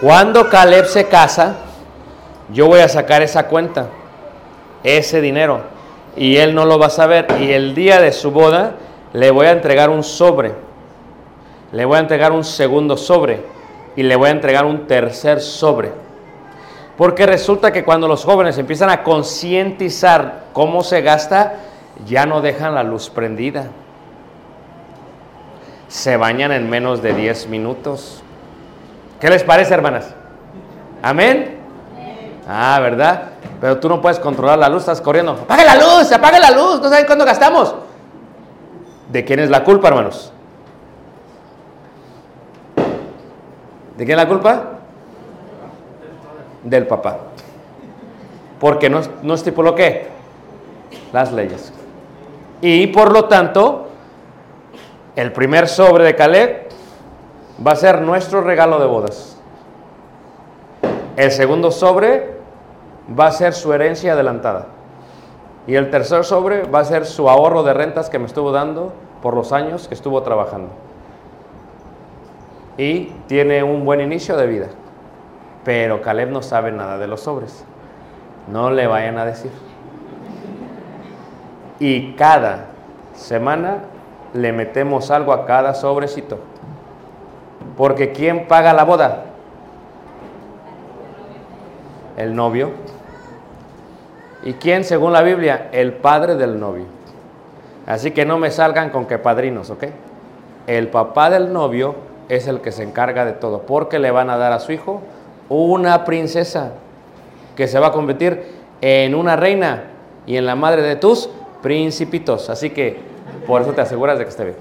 Cuando 0.00 0.48
Caleb 0.48 0.86
se 0.86 1.06
casa, 1.06 1.56
yo 2.52 2.66
voy 2.66 2.80
a 2.80 2.88
sacar 2.88 3.22
esa 3.22 3.46
cuenta, 3.46 3.86
ese 4.82 5.20
dinero, 5.20 5.60
y 6.16 6.36
él 6.36 6.54
no 6.54 6.64
lo 6.64 6.78
va 6.78 6.86
a 6.86 6.90
saber. 6.90 7.26
Y 7.40 7.52
el 7.52 7.74
día 7.74 8.00
de 8.00 8.12
su 8.12 8.30
boda, 8.30 8.74
le 9.12 9.30
voy 9.30 9.46
a 9.46 9.52
entregar 9.52 9.90
un 9.90 10.02
sobre, 10.02 10.52
le 11.72 11.84
voy 11.84 11.96
a 11.96 12.00
entregar 12.00 12.32
un 12.32 12.44
segundo 12.44 12.96
sobre, 12.96 13.44
y 13.96 14.02
le 14.02 14.16
voy 14.16 14.28
a 14.28 14.32
entregar 14.32 14.64
un 14.64 14.86
tercer 14.86 15.40
sobre. 15.40 15.92
Porque 16.96 17.26
resulta 17.26 17.72
que 17.72 17.84
cuando 17.84 18.08
los 18.08 18.24
jóvenes 18.24 18.58
empiezan 18.58 18.90
a 18.90 19.02
concientizar 19.02 20.44
cómo 20.52 20.82
se 20.82 21.00
gasta, 21.00 21.54
ya 22.06 22.26
no 22.26 22.40
dejan 22.40 22.74
la 22.74 22.82
luz 22.82 23.10
prendida. 23.10 23.68
Se 25.88 26.16
bañan 26.16 26.52
en 26.52 26.68
menos 26.68 27.02
de 27.02 27.14
10 27.14 27.48
minutos. 27.48 28.22
¿Qué 29.18 29.28
les 29.28 29.42
parece, 29.42 29.74
hermanas? 29.74 30.14
¿Amén? 31.02 31.58
Ah, 32.46 32.78
¿verdad? 32.80 33.30
Pero 33.60 33.78
tú 33.78 33.88
no 33.88 34.00
puedes 34.00 34.18
controlar 34.18 34.58
la 34.58 34.68
luz, 34.68 34.80
estás 34.80 35.00
corriendo. 35.00 35.32
¡Apague 35.32 35.64
la 35.64 35.76
luz! 35.76 36.10
¡Apague 36.12 36.38
la 36.38 36.50
luz! 36.50 36.80
¿No 36.80 36.88
saben 36.88 37.06
cuándo 37.06 37.24
gastamos? 37.24 37.74
¿De 39.10 39.24
quién 39.24 39.40
es 39.40 39.50
la 39.50 39.64
culpa, 39.64 39.88
hermanos? 39.88 40.32
¿De 44.00 44.06
quién 44.06 44.16
la 44.16 44.26
culpa? 44.26 44.62
Del 46.64 46.86
papá. 46.86 47.18
Porque 48.58 48.88
no, 48.88 49.02
no 49.22 49.34
estipuló 49.34 49.74
qué? 49.74 50.08
Las 51.12 51.30
leyes. 51.32 51.70
Y 52.62 52.86
por 52.86 53.12
lo 53.12 53.26
tanto, 53.26 53.88
el 55.16 55.32
primer 55.32 55.68
sobre 55.68 56.04
de 56.04 56.16
Caleb 56.16 56.68
va 57.66 57.72
a 57.72 57.76
ser 57.76 58.00
nuestro 58.00 58.40
regalo 58.40 58.78
de 58.78 58.86
bodas. 58.86 59.38
El 61.18 61.30
segundo 61.30 61.70
sobre 61.70 62.38
va 63.20 63.26
a 63.26 63.32
ser 63.32 63.52
su 63.52 63.70
herencia 63.74 64.14
adelantada. 64.14 64.68
Y 65.66 65.74
el 65.74 65.90
tercer 65.90 66.24
sobre 66.24 66.62
va 66.62 66.78
a 66.78 66.84
ser 66.86 67.04
su 67.04 67.28
ahorro 67.28 67.64
de 67.64 67.74
rentas 67.74 68.08
que 68.08 68.18
me 68.18 68.24
estuvo 68.24 68.50
dando 68.50 68.94
por 69.20 69.34
los 69.34 69.52
años 69.52 69.88
que 69.88 69.94
estuvo 69.94 70.22
trabajando. 70.22 70.70
Y 72.76 73.12
tiene 73.26 73.62
un 73.62 73.84
buen 73.84 74.00
inicio 74.00 74.36
de 74.36 74.46
vida. 74.46 74.66
Pero 75.64 76.00
Caleb 76.00 76.30
no 76.30 76.42
sabe 76.42 76.72
nada 76.72 76.98
de 76.98 77.06
los 77.06 77.20
sobres. 77.20 77.64
No 78.48 78.70
le 78.70 78.86
vayan 78.86 79.18
a 79.18 79.24
decir. 79.24 79.50
Y 81.78 82.12
cada 82.12 82.66
semana 83.14 83.78
le 84.34 84.52
metemos 84.52 85.10
algo 85.10 85.32
a 85.32 85.46
cada 85.46 85.74
sobrecito. 85.74 86.38
Porque 87.76 88.12
¿quién 88.12 88.46
paga 88.46 88.72
la 88.72 88.84
boda? 88.84 89.24
El 92.16 92.34
novio. 92.34 92.70
¿Y 94.42 94.54
quién, 94.54 94.84
según 94.84 95.12
la 95.12 95.22
Biblia? 95.22 95.68
El 95.72 95.94
padre 95.94 96.34
del 96.36 96.58
novio. 96.58 96.84
Así 97.86 98.12
que 98.12 98.24
no 98.24 98.38
me 98.38 98.50
salgan 98.50 98.90
con 98.90 99.06
que 99.06 99.18
padrinos, 99.18 99.70
¿ok? 99.70 99.84
El 100.66 100.88
papá 100.88 101.30
del 101.30 101.52
novio 101.52 101.94
es 102.30 102.46
el 102.46 102.60
que 102.60 102.72
se 102.72 102.84
encarga 102.84 103.24
de 103.24 103.32
todo, 103.32 103.62
porque 103.62 103.98
le 103.98 104.10
van 104.10 104.30
a 104.30 104.38
dar 104.38 104.52
a 104.52 104.60
su 104.60 104.72
hijo 104.72 105.02
una 105.48 106.04
princesa 106.04 106.72
que 107.56 107.66
se 107.66 107.78
va 107.80 107.88
a 107.88 107.92
convertir 107.92 108.44
en 108.80 109.14
una 109.16 109.34
reina 109.34 109.84
y 110.26 110.36
en 110.36 110.46
la 110.46 110.54
madre 110.54 110.82
de 110.82 110.94
tus 110.96 111.28
principitos. 111.60 112.48
Así 112.48 112.70
que 112.70 113.10
Por 113.46 113.62
eso 113.62 113.72
te 113.72 113.80
aseguras 113.80 114.18
de 114.18 114.24
que 114.24 114.30
esté 114.30 114.44
bien. 114.44 114.56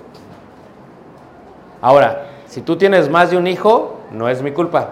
Ahora, 1.82 2.26
si 2.48 2.62
tú 2.62 2.76
tienes 2.76 3.10
más 3.10 3.30
de 3.30 3.38
un 3.38 3.46
hijo, 3.46 4.00
no 4.12 4.28
es 4.30 4.42
mi 4.42 4.52
culpa. 4.52 4.90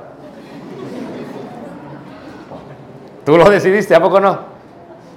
Tú 3.26 3.38
lo 3.38 3.50
decidiste, 3.50 3.96
¿a 3.96 4.00
poco 4.00 4.20
no? 4.20 4.40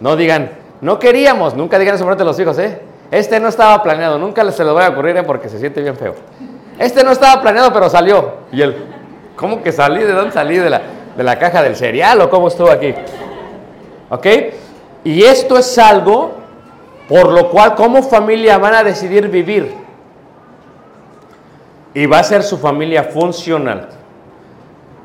No 0.00 0.16
digan, 0.16 0.50
no 0.80 0.98
queríamos, 0.98 1.54
nunca 1.54 1.78
digan 1.78 1.94
eso 1.94 2.04
frente 2.04 2.22
a 2.22 2.26
los 2.26 2.40
hijos, 2.40 2.58
¿eh? 2.58 2.80
Este 3.10 3.38
no 3.38 3.48
estaba 3.48 3.82
planeado, 3.82 4.18
nunca 4.18 4.50
se 4.50 4.64
lo 4.64 4.72
voy 4.72 4.84
a 4.84 4.88
ocurrir 4.88 5.16
¿eh? 5.16 5.22
porque 5.24 5.48
se 5.48 5.58
siente 5.58 5.82
bien 5.82 5.96
feo. 5.96 6.14
Este 6.80 7.04
no 7.04 7.12
estaba 7.12 7.42
planeado, 7.42 7.70
pero 7.74 7.90
salió. 7.90 8.36
Y 8.50 8.62
él, 8.62 8.74
¿cómo 9.36 9.62
que 9.62 9.70
salí? 9.70 10.02
¿De 10.02 10.14
dónde 10.14 10.32
salí? 10.32 10.56
¿De 10.56 10.70
la, 10.70 10.80
de 11.14 11.22
la 11.22 11.38
caja 11.38 11.62
del 11.62 11.76
cereal 11.76 12.22
o 12.22 12.30
cómo 12.30 12.48
estuvo 12.48 12.70
aquí? 12.70 12.94
¿Ok? 14.08 14.26
Y 15.04 15.22
esto 15.22 15.58
es 15.58 15.76
algo 15.76 16.32
por 17.06 17.32
lo 17.32 17.50
cual 17.50 17.74
como 17.74 18.02
familia 18.02 18.56
van 18.56 18.72
a 18.72 18.82
decidir 18.82 19.28
vivir. 19.28 19.74
Y 21.92 22.06
va 22.06 22.20
a 22.20 22.24
ser 22.24 22.42
su 22.42 22.56
familia 22.56 23.04
funcional. 23.04 23.90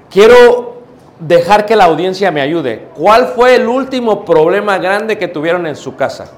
Quiero 0.09 0.77
dejar 1.19 1.65
que 1.65 1.75
la 1.75 1.85
audiencia 1.85 2.31
me 2.31 2.39
ayude. 2.39 2.87
¿Cuál 2.95 3.27
fue 3.35 3.55
el 3.55 3.67
último 3.67 4.23
problema 4.23 4.77
grande 4.77 5.17
que 5.17 5.27
tuvieron 5.27 5.67
en 5.67 5.75
su 5.75 5.97
casa? 5.97 6.31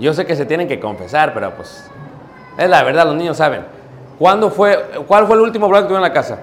Yo 0.00 0.12
sé 0.14 0.24
que 0.26 0.34
se 0.34 0.46
tienen 0.46 0.66
que 0.66 0.80
confesar, 0.80 1.32
pero 1.34 1.54
pues 1.54 1.88
es 2.56 2.68
la 2.68 2.82
verdad, 2.82 3.04
los 3.06 3.14
niños 3.16 3.36
saben. 3.36 3.64
¿Cuándo 4.18 4.50
fue, 4.50 4.76
¿Cuál 5.06 5.26
fue 5.26 5.36
el 5.36 5.42
último 5.42 5.66
problema 5.68 5.86
que 5.86 5.88
tuvieron 5.88 6.04
en 6.06 6.12
la 6.12 6.14
casa? 6.20 6.38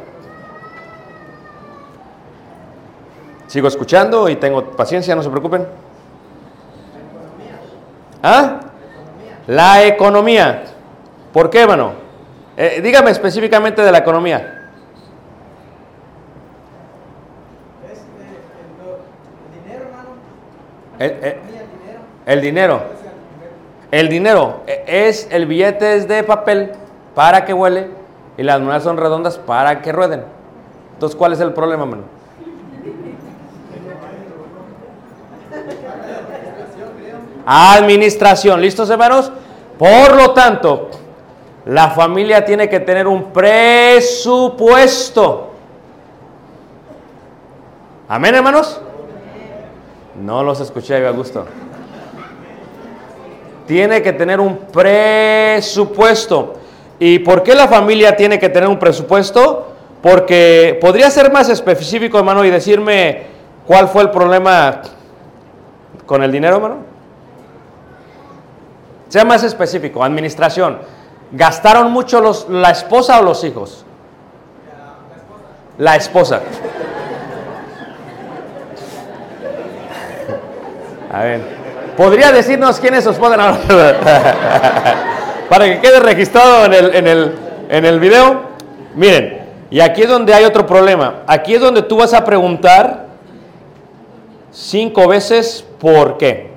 Sigo 3.47 3.67
escuchando 3.67 4.29
y 4.29 4.35
tengo 4.35 4.63
paciencia, 4.71 5.15
no 5.15 5.23
se 5.23 5.29
preocupen. 5.29 5.65
¿Ah? 8.21 8.59
La 9.47 9.83
economía. 9.85 10.63
¿Por 11.33 11.49
qué, 11.49 11.61
hermano? 11.61 11.93
Eh, 12.57 12.81
dígame 12.83 13.11
específicamente 13.11 13.81
de 13.81 13.91
la 13.91 13.99
economía. 13.99 14.53
Eh, 17.85 17.95
el, 19.45 19.53
el 19.55 19.61
dinero, 19.63 19.83
hermano. 19.85 20.09
El, 20.99 21.11
el- 21.11 21.35
Mira, 21.45 21.61
el 22.25 22.41
dinero. 22.41 22.81
El 23.99 24.09
dinero. 24.09 24.61
Eh, 24.67 24.83
es 24.85 25.27
el 25.31 25.45
billete 25.47 25.95
es 25.95 26.07
de 26.07 26.21
papel 26.23 26.71
para 27.15 27.45
que 27.45 27.53
huele 27.53 27.87
y 28.37 28.43
las 28.43 28.59
monedas 28.59 28.83
son 28.83 28.97
redondas 28.97 29.39
para 29.39 29.81
que 29.81 29.91
rueden. 29.91 30.23
Entonces, 30.93 31.15
¿cuál 31.17 31.33
es 31.33 31.39
el 31.39 31.51
problema, 31.53 31.83
hermano? 31.83 32.03
Administración, 37.45 38.61
¿listos 38.61 38.89
hermanos? 38.89 39.31
Por 39.79 40.15
lo 40.15 40.31
tanto, 40.31 40.89
la 41.65 41.89
familia 41.91 42.43
tiene 42.45 42.67
que 42.69 42.79
tener 42.79 43.07
un 43.07 43.31
presupuesto. 43.31 44.33
Amén, 48.09 48.35
hermanos. 48.35 48.79
No 50.21 50.43
los 50.43 50.59
escuché 50.59 51.05
a 51.05 51.11
gusto. 51.11 51.45
Tiene 53.67 54.01
que 54.01 54.13
tener 54.13 54.39
un 54.39 54.57
presupuesto. 54.57 56.55
¿Y 56.99 57.19
por 57.19 57.43
qué 57.43 57.53
la 57.53 57.67
familia 57.67 58.15
tiene 58.15 58.39
que 58.39 58.49
tener 58.49 58.69
un 58.69 58.79
presupuesto? 58.79 59.73
Porque 60.01 60.79
podría 60.81 61.11
ser 61.11 61.31
más 61.31 61.49
específico, 61.49 62.17
hermano, 62.17 62.43
y 62.45 62.49
decirme 62.49 63.23
cuál 63.67 63.89
fue 63.89 64.01
el 64.03 64.09
problema 64.09 64.81
con 66.05 66.23
el 66.23 66.31
dinero, 66.31 66.55
hermano. 66.55 66.77
Sea 69.09 69.25
más 69.25 69.43
específico, 69.43 70.01
administración. 70.03 70.79
¿Gastaron 71.31 71.91
mucho 71.91 72.21
los, 72.21 72.47
la 72.49 72.71
esposa 72.71 73.19
o 73.19 73.23
los 73.23 73.43
hijos? 73.43 73.85
La 75.77 75.97
esposa. 75.97 76.41
A 81.11 81.23
ver, 81.23 81.56
¿podría 81.97 82.31
decirnos 82.31 82.79
quién 82.79 82.93
es 82.93 83.03
su 83.03 83.09
esposa? 83.09 83.35
No, 83.35 83.51
no. 83.51 83.57
Para 85.49 85.65
que 85.65 85.79
quede 85.79 85.99
registrado 85.99 86.65
en 86.65 86.73
el, 86.73 86.95
en, 86.95 87.07
el, 87.07 87.35
en 87.69 87.85
el 87.85 87.99
video. 87.99 88.41
Miren, 88.95 89.41
y 89.69 89.79
aquí 89.79 90.03
es 90.03 90.09
donde 90.09 90.33
hay 90.33 90.45
otro 90.45 90.65
problema. 90.65 91.23
Aquí 91.27 91.55
es 91.55 91.61
donde 91.61 91.81
tú 91.81 91.97
vas 91.97 92.13
a 92.13 92.23
preguntar 92.23 93.07
cinco 94.51 95.07
veces 95.07 95.65
por 95.79 96.17
qué. 96.17 96.51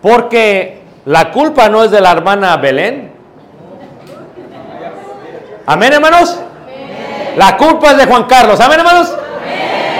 Porque 0.00 0.82
la 1.04 1.30
culpa 1.30 1.68
no 1.68 1.84
es 1.84 1.90
de 1.90 2.00
la 2.00 2.12
hermana 2.12 2.56
Belén. 2.56 3.12
Amén, 5.66 5.92
hermanos. 5.92 6.38
La 7.36 7.56
culpa 7.56 7.92
es 7.92 7.96
de 7.96 8.06
Juan 8.06 8.24
Carlos. 8.24 8.60
Amén, 8.60 8.78
hermanos. 8.78 9.14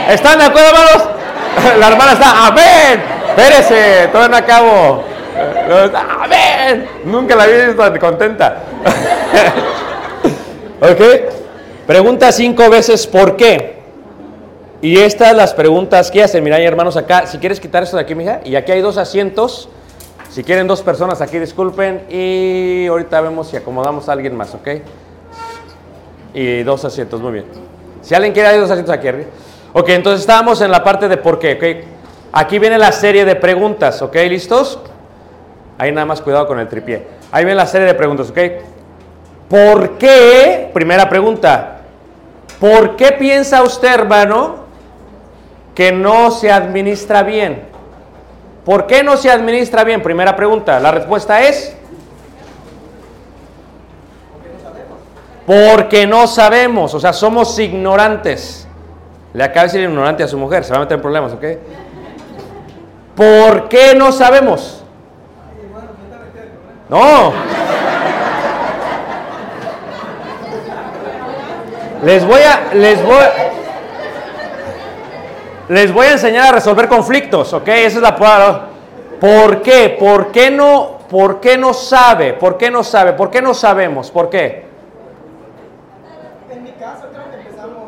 ¿Están 0.08 0.38
de 0.38 0.44
acuerdo, 0.44 0.68
hermanos? 0.68 1.08
La 1.78 1.88
hermana 1.88 2.12
está, 2.12 2.46
amén. 2.46 3.13
Espérese, 3.36 4.08
todavía 4.12 4.28
no 4.28 4.36
acabo. 4.36 5.04
Amén. 6.22 6.86
Nunca 7.04 7.34
la 7.34 7.46
vi 7.46 7.74
tan 7.76 7.98
contenta. 7.98 8.62
ok. 10.80 11.00
Pregunta 11.84 12.30
cinco 12.30 12.70
veces 12.70 13.08
por 13.08 13.36
qué. 13.36 13.74
Y 14.80 14.98
estas 14.98 15.34
las 15.34 15.52
preguntas 15.52 16.12
que 16.12 16.22
hacen. 16.22 16.50
Hay 16.52 16.64
hermanos 16.64 16.96
acá. 16.96 17.26
Si 17.26 17.38
quieres 17.38 17.58
quitar 17.58 17.82
esto 17.82 17.96
de 17.96 18.04
aquí, 18.04 18.14
mija. 18.14 18.40
Y 18.44 18.54
aquí 18.54 18.70
hay 18.70 18.80
dos 18.80 18.98
asientos. 18.98 19.68
Si 20.30 20.44
quieren 20.44 20.68
dos 20.68 20.82
personas 20.82 21.20
aquí, 21.20 21.40
disculpen. 21.40 22.04
Y 22.10 22.86
ahorita 22.86 23.20
vemos 23.20 23.48
si 23.48 23.56
acomodamos 23.56 24.08
a 24.08 24.12
alguien 24.12 24.36
más, 24.36 24.54
¿ok? 24.54 24.68
Y 26.34 26.62
dos 26.62 26.84
asientos, 26.84 27.20
muy 27.20 27.32
bien. 27.32 27.46
Si 28.00 28.14
alguien 28.14 28.32
quiere, 28.32 28.50
hay 28.50 28.60
dos 28.60 28.70
asientos 28.70 28.94
aquí 28.94 29.08
arriba. 29.08 29.30
Ok, 29.72 29.88
entonces 29.88 30.20
estábamos 30.20 30.60
en 30.60 30.70
la 30.70 30.84
parte 30.84 31.08
de 31.08 31.16
por 31.16 31.40
qué, 31.40 31.54
¿ok? 31.54 32.03
Aquí 32.36 32.58
viene 32.58 32.78
la 32.78 32.90
serie 32.90 33.24
de 33.24 33.36
preguntas, 33.36 34.02
¿ok? 34.02 34.16
¿Listos? 34.28 34.80
Ahí 35.78 35.92
nada 35.92 36.04
más 36.04 36.20
cuidado 36.20 36.48
con 36.48 36.58
el 36.58 36.66
tripié. 36.66 37.06
Ahí 37.30 37.44
viene 37.44 37.54
la 37.54 37.66
serie 37.66 37.86
de 37.86 37.94
preguntas, 37.94 38.28
¿ok? 38.30 38.38
¿Por 39.48 39.98
qué? 39.98 40.68
Primera 40.74 41.08
pregunta. 41.08 41.82
¿Por 42.58 42.96
qué 42.96 43.12
piensa 43.12 43.62
usted, 43.62 43.94
hermano, 43.94 44.64
que 45.76 45.92
no 45.92 46.32
se 46.32 46.50
administra 46.50 47.22
bien? 47.22 47.62
¿Por 48.64 48.88
qué 48.88 49.04
no 49.04 49.16
se 49.16 49.30
administra 49.30 49.84
bien? 49.84 50.02
Primera 50.02 50.34
pregunta. 50.34 50.80
La 50.80 50.90
respuesta 50.90 51.40
es... 51.40 51.76
Porque 55.46 56.04
no 56.04 56.26
sabemos, 56.26 56.94
o 56.94 56.98
sea, 56.98 57.12
somos 57.12 57.56
ignorantes. 57.60 58.66
Le 59.34 59.44
acaba 59.44 59.60
de 59.60 59.66
decir 59.68 59.88
ignorante 59.88 60.24
a 60.24 60.28
su 60.28 60.36
mujer, 60.36 60.64
se 60.64 60.72
va 60.72 60.78
a 60.78 60.80
meter 60.80 60.96
en 60.96 61.02
problemas, 61.02 61.32
¿ok? 61.32 61.44
¿Por 63.16 63.68
qué 63.68 63.94
no 63.94 64.10
sabemos? 64.10 64.82
No. 66.88 67.32
Les 72.02 72.26
voy 72.26 72.40
a, 72.42 72.74
les 72.74 73.02
voy, 73.02 73.24
les 75.68 75.92
voy 75.92 76.06
a 76.06 76.12
enseñar 76.12 76.48
a 76.48 76.52
resolver 76.52 76.88
conflictos, 76.88 77.52
¿ok? 77.52 77.68
Esa 77.68 77.96
es 77.96 78.02
la 78.02 78.16
palabra. 78.16 78.68
¿Por 79.20 79.62
qué? 79.62 79.96
¿Por 79.98 80.30
qué 80.30 80.50
no, 80.50 80.98
por 81.08 81.40
qué 81.40 81.56
no 81.56 81.72
sabe? 81.72 82.34
¿Por 82.34 82.58
qué 82.58 82.70
no 82.70 82.84
sabe? 82.84 83.14
¿Por 83.14 83.30
qué 83.30 83.40
no 83.40 83.54
sabemos? 83.54 84.10
¿Por 84.10 84.28
qué? 84.28 84.66
En 86.50 86.62
mi 86.62 86.72
caso, 86.72 87.08
creo 87.10 87.30
que 87.30 87.36
empezamos, 87.36 87.84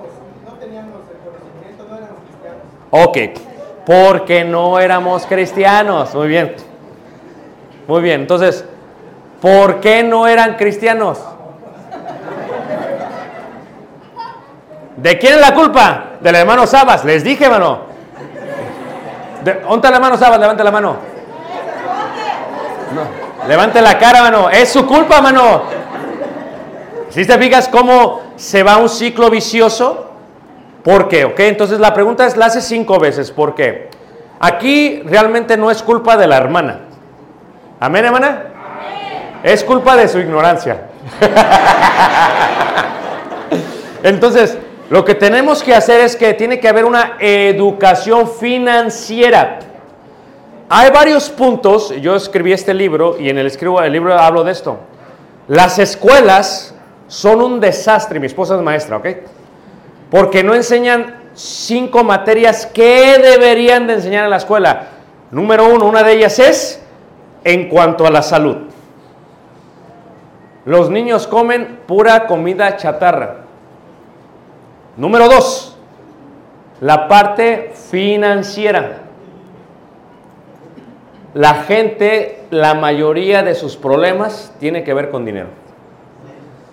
no 0.47 0.53
teníamos 0.55 1.01
el 1.11 1.19
conocimiento, 1.19 1.85
no 1.91 1.97
éramos 1.97 2.23
cristianos. 2.25 2.63
Ok, 2.91 3.46
porque 3.87 4.45
no 4.45 4.81
éramos 4.81 5.25
cristianos. 5.27 6.13
Muy 6.15 6.29
bien. 6.29 6.57
Muy 7.87 8.03
bien, 8.03 8.23
entonces, 8.23 8.65
¿por 9.41 9.79
qué 9.79 10.03
no 10.03 10.27
eran 10.27 10.57
cristianos? 10.57 11.21
¿De 14.97 15.19
quién 15.19 15.35
es 15.35 15.41
la 15.41 15.55
culpa? 15.55 16.05
Del 16.21 16.35
hermano 16.35 16.67
Sabas. 16.67 17.05
Les 17.05 17.23
dije, 17.23 17.45
hermano. 17.45 17.83
De, 19.45 19.55
¿Dónde 19.55 19.77
está 19.77 19.89
el 19.89 19.95
hermano 19.95 20.17
Sabas? 20.19 20.41
Levante 20.41 20.65
la 20.65 20.71
mano. 20.73 20.97
No, 22.93 23.47
levante 23.49 23.81
la 23.81 23.97
cara, 23.99 24.19
hermano. 24.19 24.51
Es 24.51 24.71
su 24.71 24.85
culpa, 24.85 25.19
hermano. 25.19 25.63
Si 27.11 27.25
te 27.25 27.39
fijas 27.39 27.69
cómo 27.69 28.23
se 28.35 28.65
va 28.65 28.79
un 28.79 28.89
ciclo 28.89 29.31
vicioso, 29.31 30.06
¿Por 30.87 31.09
qué? 31.09 31.25
¿Ok? 31.25 31.41
Entonces 31.41 31.81
la 31.81 31.93
pregunta 31.93 32.25
es, 32.27 32.37
la 32.37 32.47
hace 32.47 32.61
cinco 32.61 33.01
veces. 33.01 33.33
¿Por 33.33 33.57
qué? 33.57 33.89
Aquí 34.39 35.03
realmente 35.05 35.57
no 35.57 35.69
es 35.69 35.83
culpa 35.83 36.17
de 36.17 36.29
la 36.29 36.37
hermana. 36.37 36.83
¿Amén, 37.81 38.05
hermana? 38.05 38.45
Es 39.43 39.65
culpa 39.65 39.97
de 39.97 40.07
su 40.07 40.21
ignorancia. 40.21 40.83
Entonces, 44.05 44.57
Lo 44.89 45.05
que 45.05 45.17
tenemos 45.17 45.65
que 45.65 45.75
hacer 45.75 46.03
es 46.03 46.15
que 46.15 46.35
tiene 46.35 46.61
que 46.61 46.69
haber 46.69 46.85
una 46.85 47.17
educación 47.19 48.31
financiera. 48.31 49.59
Hay 50.69 50.93
varios 50.93 51.29
puntos, 51.29 51.93
yo 52.01 52.15
escribí 52.15 52.53
este 52.53 52.73
libro 52.73 53.17
y 53.19 53.29
en 53.29 53.39
el, 53.39 53.49
escribo, 53.49 53.83
el 53.83 53.93
libro 53.93 54.17
hablo 54.17 54.45
de 54.45 54.53
esto. 54.53 54.79
Las 55.49 55.81
escuelas 55.81 56.77
son 57.09 57.43
un 57.43 57.59
desastre, 57.59 58.21
mi 58.21 58.27
esposa 58.27 58.55
es 58.55 58.63
maestra, 58.63 58.99
¿ok? 58.99 59.07
Porque 60.17 60.43
no 60.43 60.55
enseñan 60.55 61.15
cinco 61.35 62.03
materias 62.03 62.65
que 62.65 63.19
deberían 63.19 63.87
de 63.87 63.93
enseñar 63.93 64.25
en 64.25 64.31
la 64.31 64.39
escuela. 64.39 64.87
Número 65.31 65.69
uno, 65.69 65.85
una 65.85 66.03
de 66.03 66.15
ellas 66.15 66.39
es 66.39 66.83
en 67.45 67.69
cuanto 67.69 68.07
a 68.07 68.11
la 68.11 68.23
salud. 68.23 68.57
Los 70.65 70.89
niños 70.89 71.27
comen 71.27 71.81
pura 71.87 72.27
comida 72.27 72.79
chatarra. 72.79 73.41
Número 74.97 75.29
dos, 75.29 75.77
la 76.81 77.09
parte 77.09 77.75
financiera. 77.91 79.03
La 81.35 81.57
gente, 81.57 82.47
la 82.49 82.73
mayoría 82.73 83.43
de 83.43 83.55
sus 83.55 83.77
problemas 83.77 84.51
tiene 84.59 84.83
que 84.83 84.95
ver 84.95 85.11
con 85.11 85.27
dinero. 85.27 85.66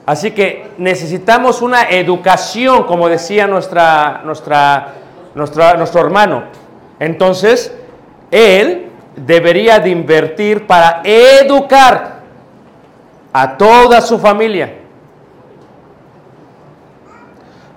Así 0.06 0.32
que 0.32 0.72
necesitamos 0.78 1.62
una 1.62 1.84
educación, 1.84 2.84
como 2.84 3.08
decía 3.08 3.48
nuestra, 3.48 4.22
nuestro 4.24 6.02
hermano. 6.02 6.44
Entonces, 7.00 7.74
él 8.30 8.88
debería 9.16 9.80
de 9.80 9.90
invertir 9.90 10.68
para 10.68 11.02
educar 11.04 12.22
a 13.32 13.58
toda 13.58 14.02
su 14.02 14.20
familia. 14.20 14.76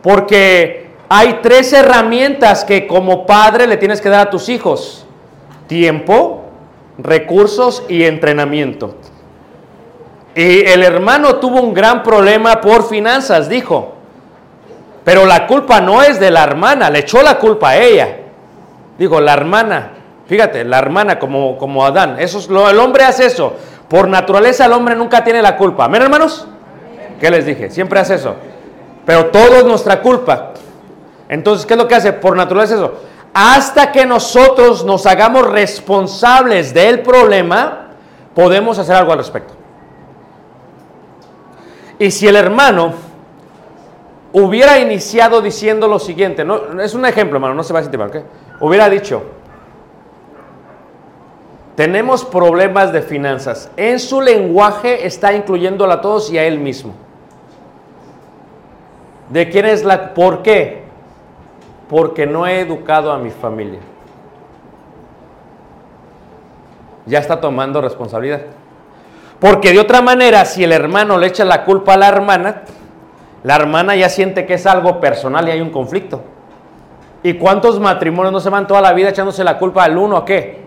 Porque 0.02 0.90
hay 1.08 1.38
tres 1.42 1.72
herramientas 1.72 2.64
que 2.64 2.86
como 2.86 3.24
padre 3.26 3.66
le 3.66 3.76
tienes 3.76 4.00
que 4.00 4.08
dar 4.08 4.26
a 4.26 4.30
tus 4.30 4.48
hijos. 4.48 5.06
Tiempo, 5.68 6.44
recursos 6.98 7.84
y 7.88 8.04
entrenamiento. 8.04 8.96
Y 10.36 10.68
el 10.68 10.82
hermano 10.82 11.36
tuvo 11.36 11.62
un 11.62 11.72
gran 11.72 12.02
problema 12.02 12.60
por 12.60 12.86
finanzas, 12.86 13.48
dijo. 13.48 13.94
Pero 15.02 15.24
la 15.24 15.46
culpa 15.46 15.80
no 15.80 16.02
es 16.02 16.20
de 16.20 16.30
la 16.30 16.44
hermana, 16.44 16.90
le 16.90 16.98
echó 16.98 17.22
la 17.22 17.38
culpa 17.38 17.70
a 17.70 17.78
ella. 17.78 18.18
Digo, 18.98 19.18
la 19.18 19.32
hermana, 19.32 19.92
fíjate, 20.26 20.62
la 20.64 20.76
hermana 20.78 21.18
como, 21.18 21.56
como 21.56 21.86
Adán, 21.86 22.16
eso 22.18 22.38
es 22.38 22.48
lo, 22.48 22.68
el 22.68 22.78
hombre 22.78 23.04
hace 23.04 23.24
eso. 23.24 23.54
Por 23.88 24.08
naturaleza 24.08 24.66
el 24.66 24.72
hombre 24.72 24.94
nunca 24.94 25.24
tiene 25.24 25.40
la 25.40 25.56
culpa. 25.56 25.86
¿Amén, 25.86 26.02
hermanos? 26.02 26.46
¿Qué 27.18 27.30
les 27.30 27.46
dije? 27.46 27.70
Siempre 27.70 27.98
hace 27.98 28.16
eso. 28.16 28.34
Pero 29.06 29.26
todo 29.26 29.56
es 29.56 29.64
nuestra 29.64 30.02
culpa. 30.02 30.52
Entonces, 31.30 31.64
¿qué 31.64 31.72
es 31.72 31.78
lo 31.78 31.88
que 31.88 31.94
hace? 31.94 32.12
Por 32.12 32.36
naturaleza 32.36 32.74
eso. 32.74 32.92
Hasta 33.32 33.90
que 33.90 34.04
nosotros 34.04 34.84
nos 34.84 35.06
hagamos 35.06 35.46
responsables 35.46 36.74
del 36.74 37.00
problema, 37.00 37.92
podemos 38.34 38.78
hacer 38.78 38.96
algo 38.96 39.12
al 39.12 39.18
respecto. 39.18 39.54
Y 41.98 42.10
si 42.10 42.26
el 42.28 42.36
hermano 42.36 42.92
hubiera 44.32 44.78
iniciado 44.78 45.40
diciendo 45.40 45.88
lo 45.88 45.98
siguiente, 45.98 46.44
no, 46.44 46.80
es 46.80 46.94
un 46.94 47.06
ejemplo, 47.06 47.36
hermano, 47.36 47.54
no 47.54 47.62
se 47.62 47.72
va 47.72 47.80
a 47.80 47.82
sentir 47.82 47.98
mal, 47.98 48.10
¿ok? 48.10 48.16
Hubiera 48.60 48.88
dicho, 48.88 49.22
tenemos 51.76 52.24
problemas 52.24 52.92
de 52.92 53.02
finanzas. 53.02 53.70
En 53.76 54.00
su 54.00 54.20
lenguaje 54.20 55.06
está 55.06 55.34
incluyéndolo 55.34 55.92
a 55.92 56.00
todos 56.00 56.30
y 56.30 56.38
a 56.38 56.44
él 56.44 56.58
mismo. 56.58 56.94
¿De 59.28 59.48
quién 59.50 59.66
es 59.66 59.84
la... 59.84 60.14
¿Por 60.14 60.42
qué? 60.42 60.84
Porque 61.88 62.26
no 62.26 62.46
he 62.46 62.60
educado 62.60 63.12
a 63.12 63.18
mi 63.18 63.30
familia. 63.30 63.80
Ya 67.04 67.18
está 67.18 67.40
tomando 67.40 67.80
responsabilidad. 67.80 68.40
Porque 69.40 69.72
de 69.72 69.80
otra 69.80 70.00
manera, 70.00 70.44
si 70.44 70.64
el 70.64 70.72
hermano 70.72 71.18
le 71.18 71.26
echa 71.26 71.44
la 71.44 71.64
culpa 71.64 71.94
a 71.94 71.96
la 71.96 72.08
hermana, 72.08 72.62
la 73.42 73.56
hermana 73.56 73.94
ya 73.94 74.08
siente 74.08 74.46
que 74.46 74.54
es 74.54 74.66
algo 74.66 75.00
personal 75.00 75.46
y 75.46 75.50
hay 75.50 75.60
un 75.60 75.70
conflicto. 75.70 76.22
¿Y 77.22 77.34
cuántos 77.34 77.78
matrimonios 77.80 78.32
no 78.32 78.40
se 78.40 78.50
van 78.50 78.66
toda 78.66 78.80
la 78.80 78.92
vida 78.92 79.10
echándose 79.10 79.44
la 79.44 79.58
culpa 79.58 79.84
al 79.84 79.98
uno 79.98 80.16
a 80.16 80.24
qué? 80.24 80.62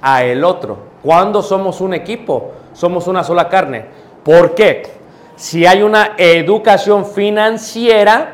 A 0.00 0.24
el 0.24 0.44
otro. 0.44 0.78
Cuando 1.02 1.42
somos 1.42 1.80
un 1.80 1.92
equipo, 1.92 2.52
somos 2.72 3.06
una 3.06 3.22
sola 3.24 3.48
carne. 3.48 3.84
¿Por 4.22 4.54
qué? 4.54 4.82
Si 5.36 5.66
hay 5.66 5.82
una 5.82 6.12
educación 6.16 7.04
financiera, 7.04 8.33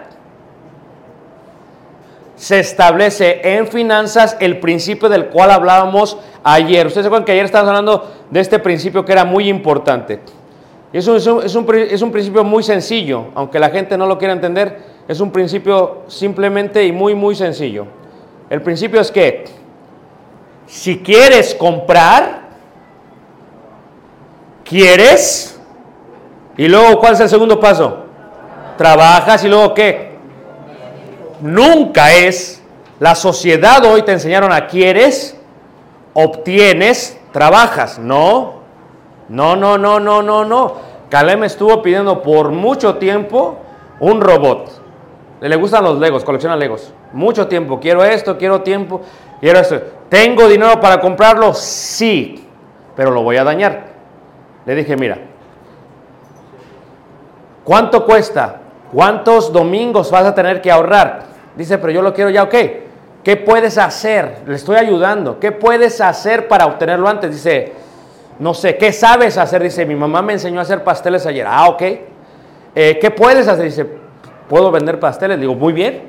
se 2.41 2.59
establece 2.59 3.43
en 3.45 3.67
finanzas 3.67 4.35
el 4.41 4.61
principio 4.61 5.11
del 5.11 5.27
cual 5.27 5.51
hablábamos 5.51 6.17
ayer. 6.43 6.87
Ustedes 6.87 7.05
se 7.05 7.09
acuerdan 7.09 7.27
que 7.27 7.33
ayer 7.33 7.45
estábamos 7.45 7.69
hablando 7.69 8.11
de 8.31 8.41
este 8.41 8.59
principio 8.59 9.05
que 9.05 9.13
era 9.13 9.27
muy 9.27 9.47
importante. 9.47 10.21
Es 10.91 11.07
un, 11.07 11.17
es, 11.17 11.27
un, 11.27 11.43
es, 11.45 11.55
un, 11.55 11.75
es 11.75 12.01
un, 12.01 12.11
principio 12.11 12.43
muy 12.43 12.63
sencillo, 12.63 13.27
aunque 13.35 13.59
la 13.59 13.69
gente 13.69 13.99
no 13.99 14.07
lo 14.07 14.17
quiera 14.17 14.33
entender, 14.33 14.79
es 15.07 15.21
un 15.21 15.31
principio 15.31 16.05
simplemente 16.07 16.83
y 16.83 16.93
muy, 16.93 17.15
muy 17.15 17.35
sencillo. 17.35 17.87
El 18.49 18.63
principio 18.63 19.03
es 19.03 19.11
que 19.11 19.45
si 20.65 21.01
quieres 21.01 21.55
comprar, 21.55 22.49
quieres, 24.65 25.61
y 26.57 26.69
luego, 26.69 26.99
¿cuál 27.01 27.13
es 27.13 27.21
el 27.21 27.29
segundo 27.29 27.61
paso? 27.61 28.07
Trabajas 28.79 29.45
y 29.45 29.49
luego, 29.49 29.75
¿qué? 29.75 30.10
Nunca 31.41 32.13
es, 32.13 32.63
la 32.99 33.15
sociedad 33.15 33.85
hoy 33.85 34.03
te 34.03 34.13
enseñaron 34.13 34.53
a 34.53 34.67
quieres, 34.67 35.37
obtienes, 36.13 37.19
trabajas. 37.33 37.99
No, 37.99 38.61
no, 39.29 39.57
no, 39.57 39.79
no, 39.79 40.01
no, 40.01 40.23
no, 40.23 40.45
no. 40.45 40.75
Caleb 41.09 41.39
me 41.39 41.47
estuvo 41.47 41.83
pidiendo 41.83 42.23
por 42.23 42.51
mucho 42.51 42.97
tiempo 42.97 43.59
un 44.01 44.21
robot. 44.21 44.71
Le 45.41 45.57
gustan 45.57 45.85
los 45.85 45.99
legos, 45.99 46.25
colecciona 46.25 46.57
legos. 46.57 46.93
Mucho 47.13 47.49
tiempo. 47.49 47.81
Quiero 47.81 48.05
esto, 48.05 48.37
quiero 48.37 48.61
tiempo, 48.63 49.01
quiero 49.41 49.59
esto. 49.59 49.81
¿Tengo 50.09 50.47
dinero 50.47 50.81
para 50.81 51.01
comprarlo? 51.01 51.55
Sí, 51.55 52.47
pero 52.95 53.11
lo 53.11 53.23
voy 53.23 53.39
a 53.39 53.45
dañar. 53.45 53.85
Le 54.67 54.75
dije, 54.75 54.97
mira, 54.97 55.19
¿cuánto 57.65 58.05
cuesta? 58.05 58.61
¿Cuántos 58.93 59.53
domingos 59.53 60.11
vas 60.11 60.27
a 60.27 60.35
tener 60.35 60.61
que 60.61 60.71
ahorrar? 60.71 61.30
Dice, 61.57 61.79
pero 61.79 61.93
yo 61.93 62.03
lo 62.03 62.15
quiero 62.15 62.31
ya, 62.31 62.45
ok. 62.45 62.55
¿Qué 63.23 63.37
puedes 63.37 63.77
hacer? 63.77 64.43
Le 64.47 64.57
estoy 64.57 64.77
ayudando. 64.77 65.39
¿Qué 65.39 65.53
puedes 65.53 66.01
hacer 66.01 66.49
para 66.49 66.67
obtenerlo 66.67 67.09
antes? 67.09 67.31
Dice, 67.33 67.73
no 68.39 68.55
sé, 68.55 68.77
¿qué 68.77 68.93
sabes 68.93 69.37
hacer? 69.37 69.63
Dice, 69.63 69.85
mi 69.85 69.95
mamá 69.95 70.23
me 70.23 70.33
enseñó 70.33 70.59
a 70.59 70.63
hacer 70.63 70.83
pasteles 70.83 71.27
ayer. 71.27 71.47
Ah, 71.47 71.69
ok. 71.69 71.83
Eh, 72.75 72.99
¿Qué 73.01 73.11
puedes 73.11 73.47
hacer? 73.47 73.65
Dice, 73.67 73.87
puedo 74.49 74.71
vender 74.71 74.99
pasteles. 74.99 75.39
Digo, 75.39 75.55
muy 75.55 75.73
bien. 75.73 76.03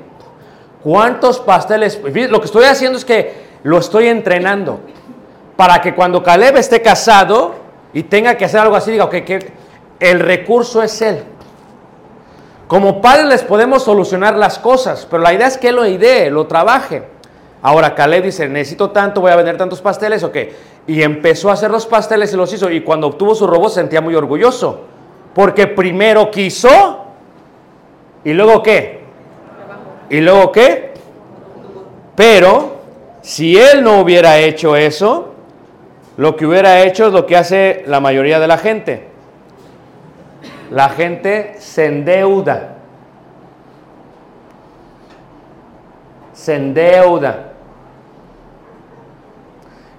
¿Cuántos 0.82 1.38
pasteles? 1.40 2.00
Lo 2.02 2.40
que 2.40 2.46
estoy 2.46 2.64
haciendo 2.64 2.98
es 2.98 3.04
que 3.04 3.34
lo 3.62 3.78
estoy 3.78 4.08
entrenando 4.08 4.80
para 5.56 5.80
que 5.80 5.94
cuando 5.94 6.22
Caleb 6.22 6.56
esté 6.56 6.82
casado 6.82 7.54
y 7.92 8.04
tenga 8.04 8.36
que 8.36 8.46
hacer 8.46 8.60
algo 8.60 8.74
así, 8.74 8.90
diga, 8.90 9.04
ok, 9.04 9.16
que 9.24 9.52
el 10.00 10.18
recurso 10.18 10.82
es 10.82 11.00
él. 11.02 11.22
Como 12.72 13.02
padres 13.02 13.26
les 13.26 13.42
podemos 13.42 13.82
solucionar 13.82 14.34
las 14.34 14.58
cosas, 14.58 15.06
pero 15.10 15.22
la 15.22 15.34
idea 15.34 15.46
es 15.46 15.58
que 15.58 15.72
lo 15.72 15.84
idee, 15.84 16.30
lo 16.30 16.46
trabaje. 16.46 17.02
Ahora 17.60 17.94
Caleb 17.94 18.24
dice, 18.24 18.48
necesito 18.48 18.90
tanto, 18.92 19.20
voy 19.20 19.30
a 19.30 19.36
vender 19.36 19.58
tantos 19.58 19.82
pasteles, 19.82 20.24
ok. 20.24 20.38
Y 20.86 21.02
empezó 21.02 21.50
a 21.50 21.52
hacer 21.52 21.70
los 21.70 21.84
pasteles 21.84 22.32
y 22.32 22.36
los 22.38 22.50
hizo. 22.50 22.70
Y 22.70 22.80
cuando 22.80 23.08
obtuvo 23.08 23.34
su 23.34 23.46
robot 23.46 23.68
se 23.68 23.80
sentía 23.80 24.00
muy 24.00 24.14
orgulloso. 24.14 24.86
Porque 25.34 25.66
primero 25.66 26.30
quiso 26.30 27.04
y 28.24 28.32
luego 28.32 28.62
qué. 28.62 29.02
Y 30.08 30.22
luego 30.22 30.50
qué. 30.50 30.94
Pero 32.16 32.76
si 33.20 33.54
él 33.54 33.84
no 33.84 34.00
hubiera 34.00 34.38
hecho 34.38 34.76
eso, 34.76 35.34
lo 36.16 36.36
que 36.36 36.46
hubiera 36.46 36.80
hecho 36.80 37.08
es 37.08 37.12
lo 37.12 37.26
que 37.26 37.36
hace 37.36 37.84
la 37.86 38.00
mayoría 38.00 38.40
de 38.40 38.46
la 38.46 38.56
gente. 38.56 39.11
La 40.72 40.88
gente 40.88 41.56
se 41.58 41.84
endeuda. 41.84 42.76
Se 46.32 46.54
endeuda. 46.54 47.52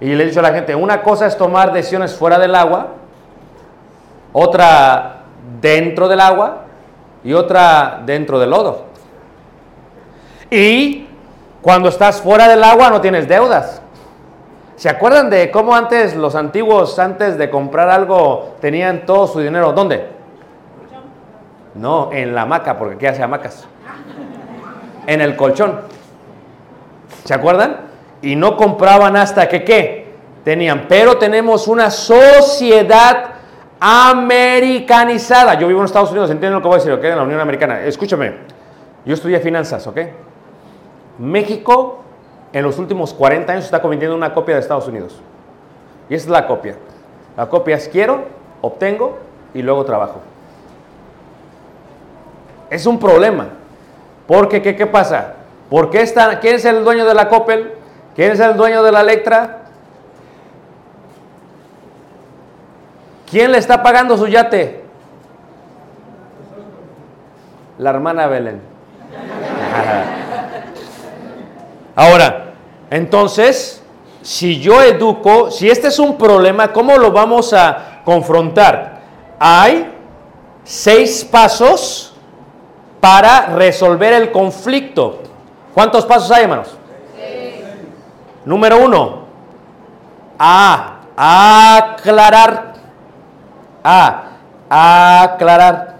Y 0.00 0.06
le 0.06 0.24
he 0.24 0.26
dicho 0.26 0.40
a 0.40 0.42
la 0.42 0.52
gente, 0.52 0.74
una 0.74 1.00
cosa 1.00 1.26
es 1.26 1.36
tomar 1.36 1.72
decisiones 1.72 2.16
fuera 2.16 2.40
del 2.40 2.56
agua, 2.56 2.88
otra 4.32 5.22
dentro 5.60 6.08
del 6.08 6.18
agua 6.18 6.64
y 7.22 7.34
otra 7.34 8.02
dentro 8.04 8.40
del 8.40 8.50
lodo. 8.50 8.86
Y 10.50 11.06
cuando 11.62 11.88
estás 11.88 12.20
fuera 12.20 12.48
del 12.48 12.64
agua 12.64 12.90
no 12.90 13.00
tienes 13.00 13.28
deudas. 13.28 13.80
¿Se 14.74 14.88
acuerdan 14.88 15.30
de 15.30 15.52
cómo 15.52 15.76
antes 15.76 16.16
los 16.16 16.34
antiguos, 16.34 16.98
antes 16.98 17.38
de 17.38 17.48
comprar 17.48 17.88
algo, 17.90 18.56
tenían 18.60 19.06
todo 19.06 19.28
su 19.28 19.38
dinero? 19.38 19.72
¿Dónde? 19.72 20.13
No, 21.74 22.10
en 22.12 22.34
la 22.34 22.42
hamaca, 22.42 22.78
porque 22.78 22.94
aquí 22.96 23.06
hace 23.06 23.22
hamacas. 23.22 23.66
en 25.06 25.20
el 25.20 25.36
colchón. 25.36 25.80
¿Se 27.24 27.34
acuerdan? 27.34 27.76
Y 28.22 28.36
no 28.36 28.56
compraban 28.56 29.16
hasta 29.16 29.48
que 29.48 29.64
qué 29.64 30.14
tenían. 30.44 30.86
Pero 30.88 31.18
tenemos 31.18 31.68
una 31.68 31.90
sociedad 31.90 33.34
americanizada. 33.80 35.54
Yo 35.54 35.68
vivo 35.68 35.80
en 35.80 35.86
Estados 35.86 36.10
Unidos, 36.10 36.30
entienden 36.30 36.54
lo 36.54 36.62
que 36.62 36.68
voy 36.68 36.76
a 36.76 36.78
decir, 36.78 36.92
¿ok? 36.92 37.04
En 37.04 37.16
la 37.16 37.22
Unión 37.22 37.40
Americana. 37.40 37.82
Escúchame, 37.82 38.34
yo 39.04 39.14
estudié 39.14 39.40
finanzas, 39.40 39.86
¿ok? 39.86 39.98
México 41.18 42.02
en 42.52 42.62
los 42.62 42.78
últimos 42.78 43.12
40 43.12 43.52
años 43.52 43.64
está 43.64 43.82
convirtiendo 43.82 44.14
en 44.14 44.22
una 44.22 44.32
copia 44.32 44.54
de 44.54 44.60
Estados 44.60 44.88
Unidos. 44.88 45.20
Y 46.08 46.14
esa 46.14 46.26
es 46.26 46.30
la 46.30 46.46
copia. 46.46 46.76
La 47.36 47.46
copia 47.46 47.76
es 47.76 47.88
quiero, 47.88 48.24
obtengo 48.62 49.18
y 49.52 49.62
luego 49.62 49.84
trabajo. 49.84 50.20
Es 52.74 52.84
un 52.86 52.98
problema. 52.98 53.50
Porque, 54.26 54.60
¿qué, 54.60 54.74
qué 54.74 54.84
pasa? 54.84 55.34
¿Por 55.70 55.90
qué 55.90 56.04
¿Quién 56.40 56.56
es 56.56 56.64
el 56.64 56.82
dueño 56.82 57.04
de 57.04 57.14
la 57.14 57.28
Coppel? 57.28 57.70
¿Quién 58.16 58.32
es 58.32 58.40
el 58.40 58.56
dueño 58.56 58.82
de 58.82 58.90
la 58.90 59.02
Electra? 59.02 59.60
¿Quién 63.30 63.52
le 63.52 63.58
está 63.58 63.80
pagando 63.80 64.18
su 64.18 64.26
yate? 64.26 64.82
La 67.78 67.90
hermana 67.90 68.26
Belén. 68.26 68.60
Ahora, 71.94 72.54
entonces, 72.90 73.84
si 74.20 74.60
yo 74.60 74.82
educo, 74.82 75.52
si 75.52 75.70
este 75.70 75.86
es 75.86 76.00
un 76.00 76.18
problema, 76.18 76.72
¿cómo 76.72 76.98
lo 76.98 77.12
vamos 77.12 77.52
a 77.52 78.00
confrontar? 78.04 78.98
Hay 79.38 79.94
seis 80.64 81.24
pasos 81.24 82.13
para 83.04 83.48
resolver 83.48 84.14
el 84.14 84.32
conflicto. 84.32 85.20
¿Cuántos 85.74 86.06
pasos 86.06 86.30
hay, 86.30 86.44
hermanos? 86.44 86.74
Número 88.46 88.82
uno, 88.82 89.24
A, 90.38 91.00
aclarar. 91.14 92.72
A, 93.84 94.22
aclarar. 95.22 95.93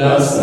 Bless 0.00 0.39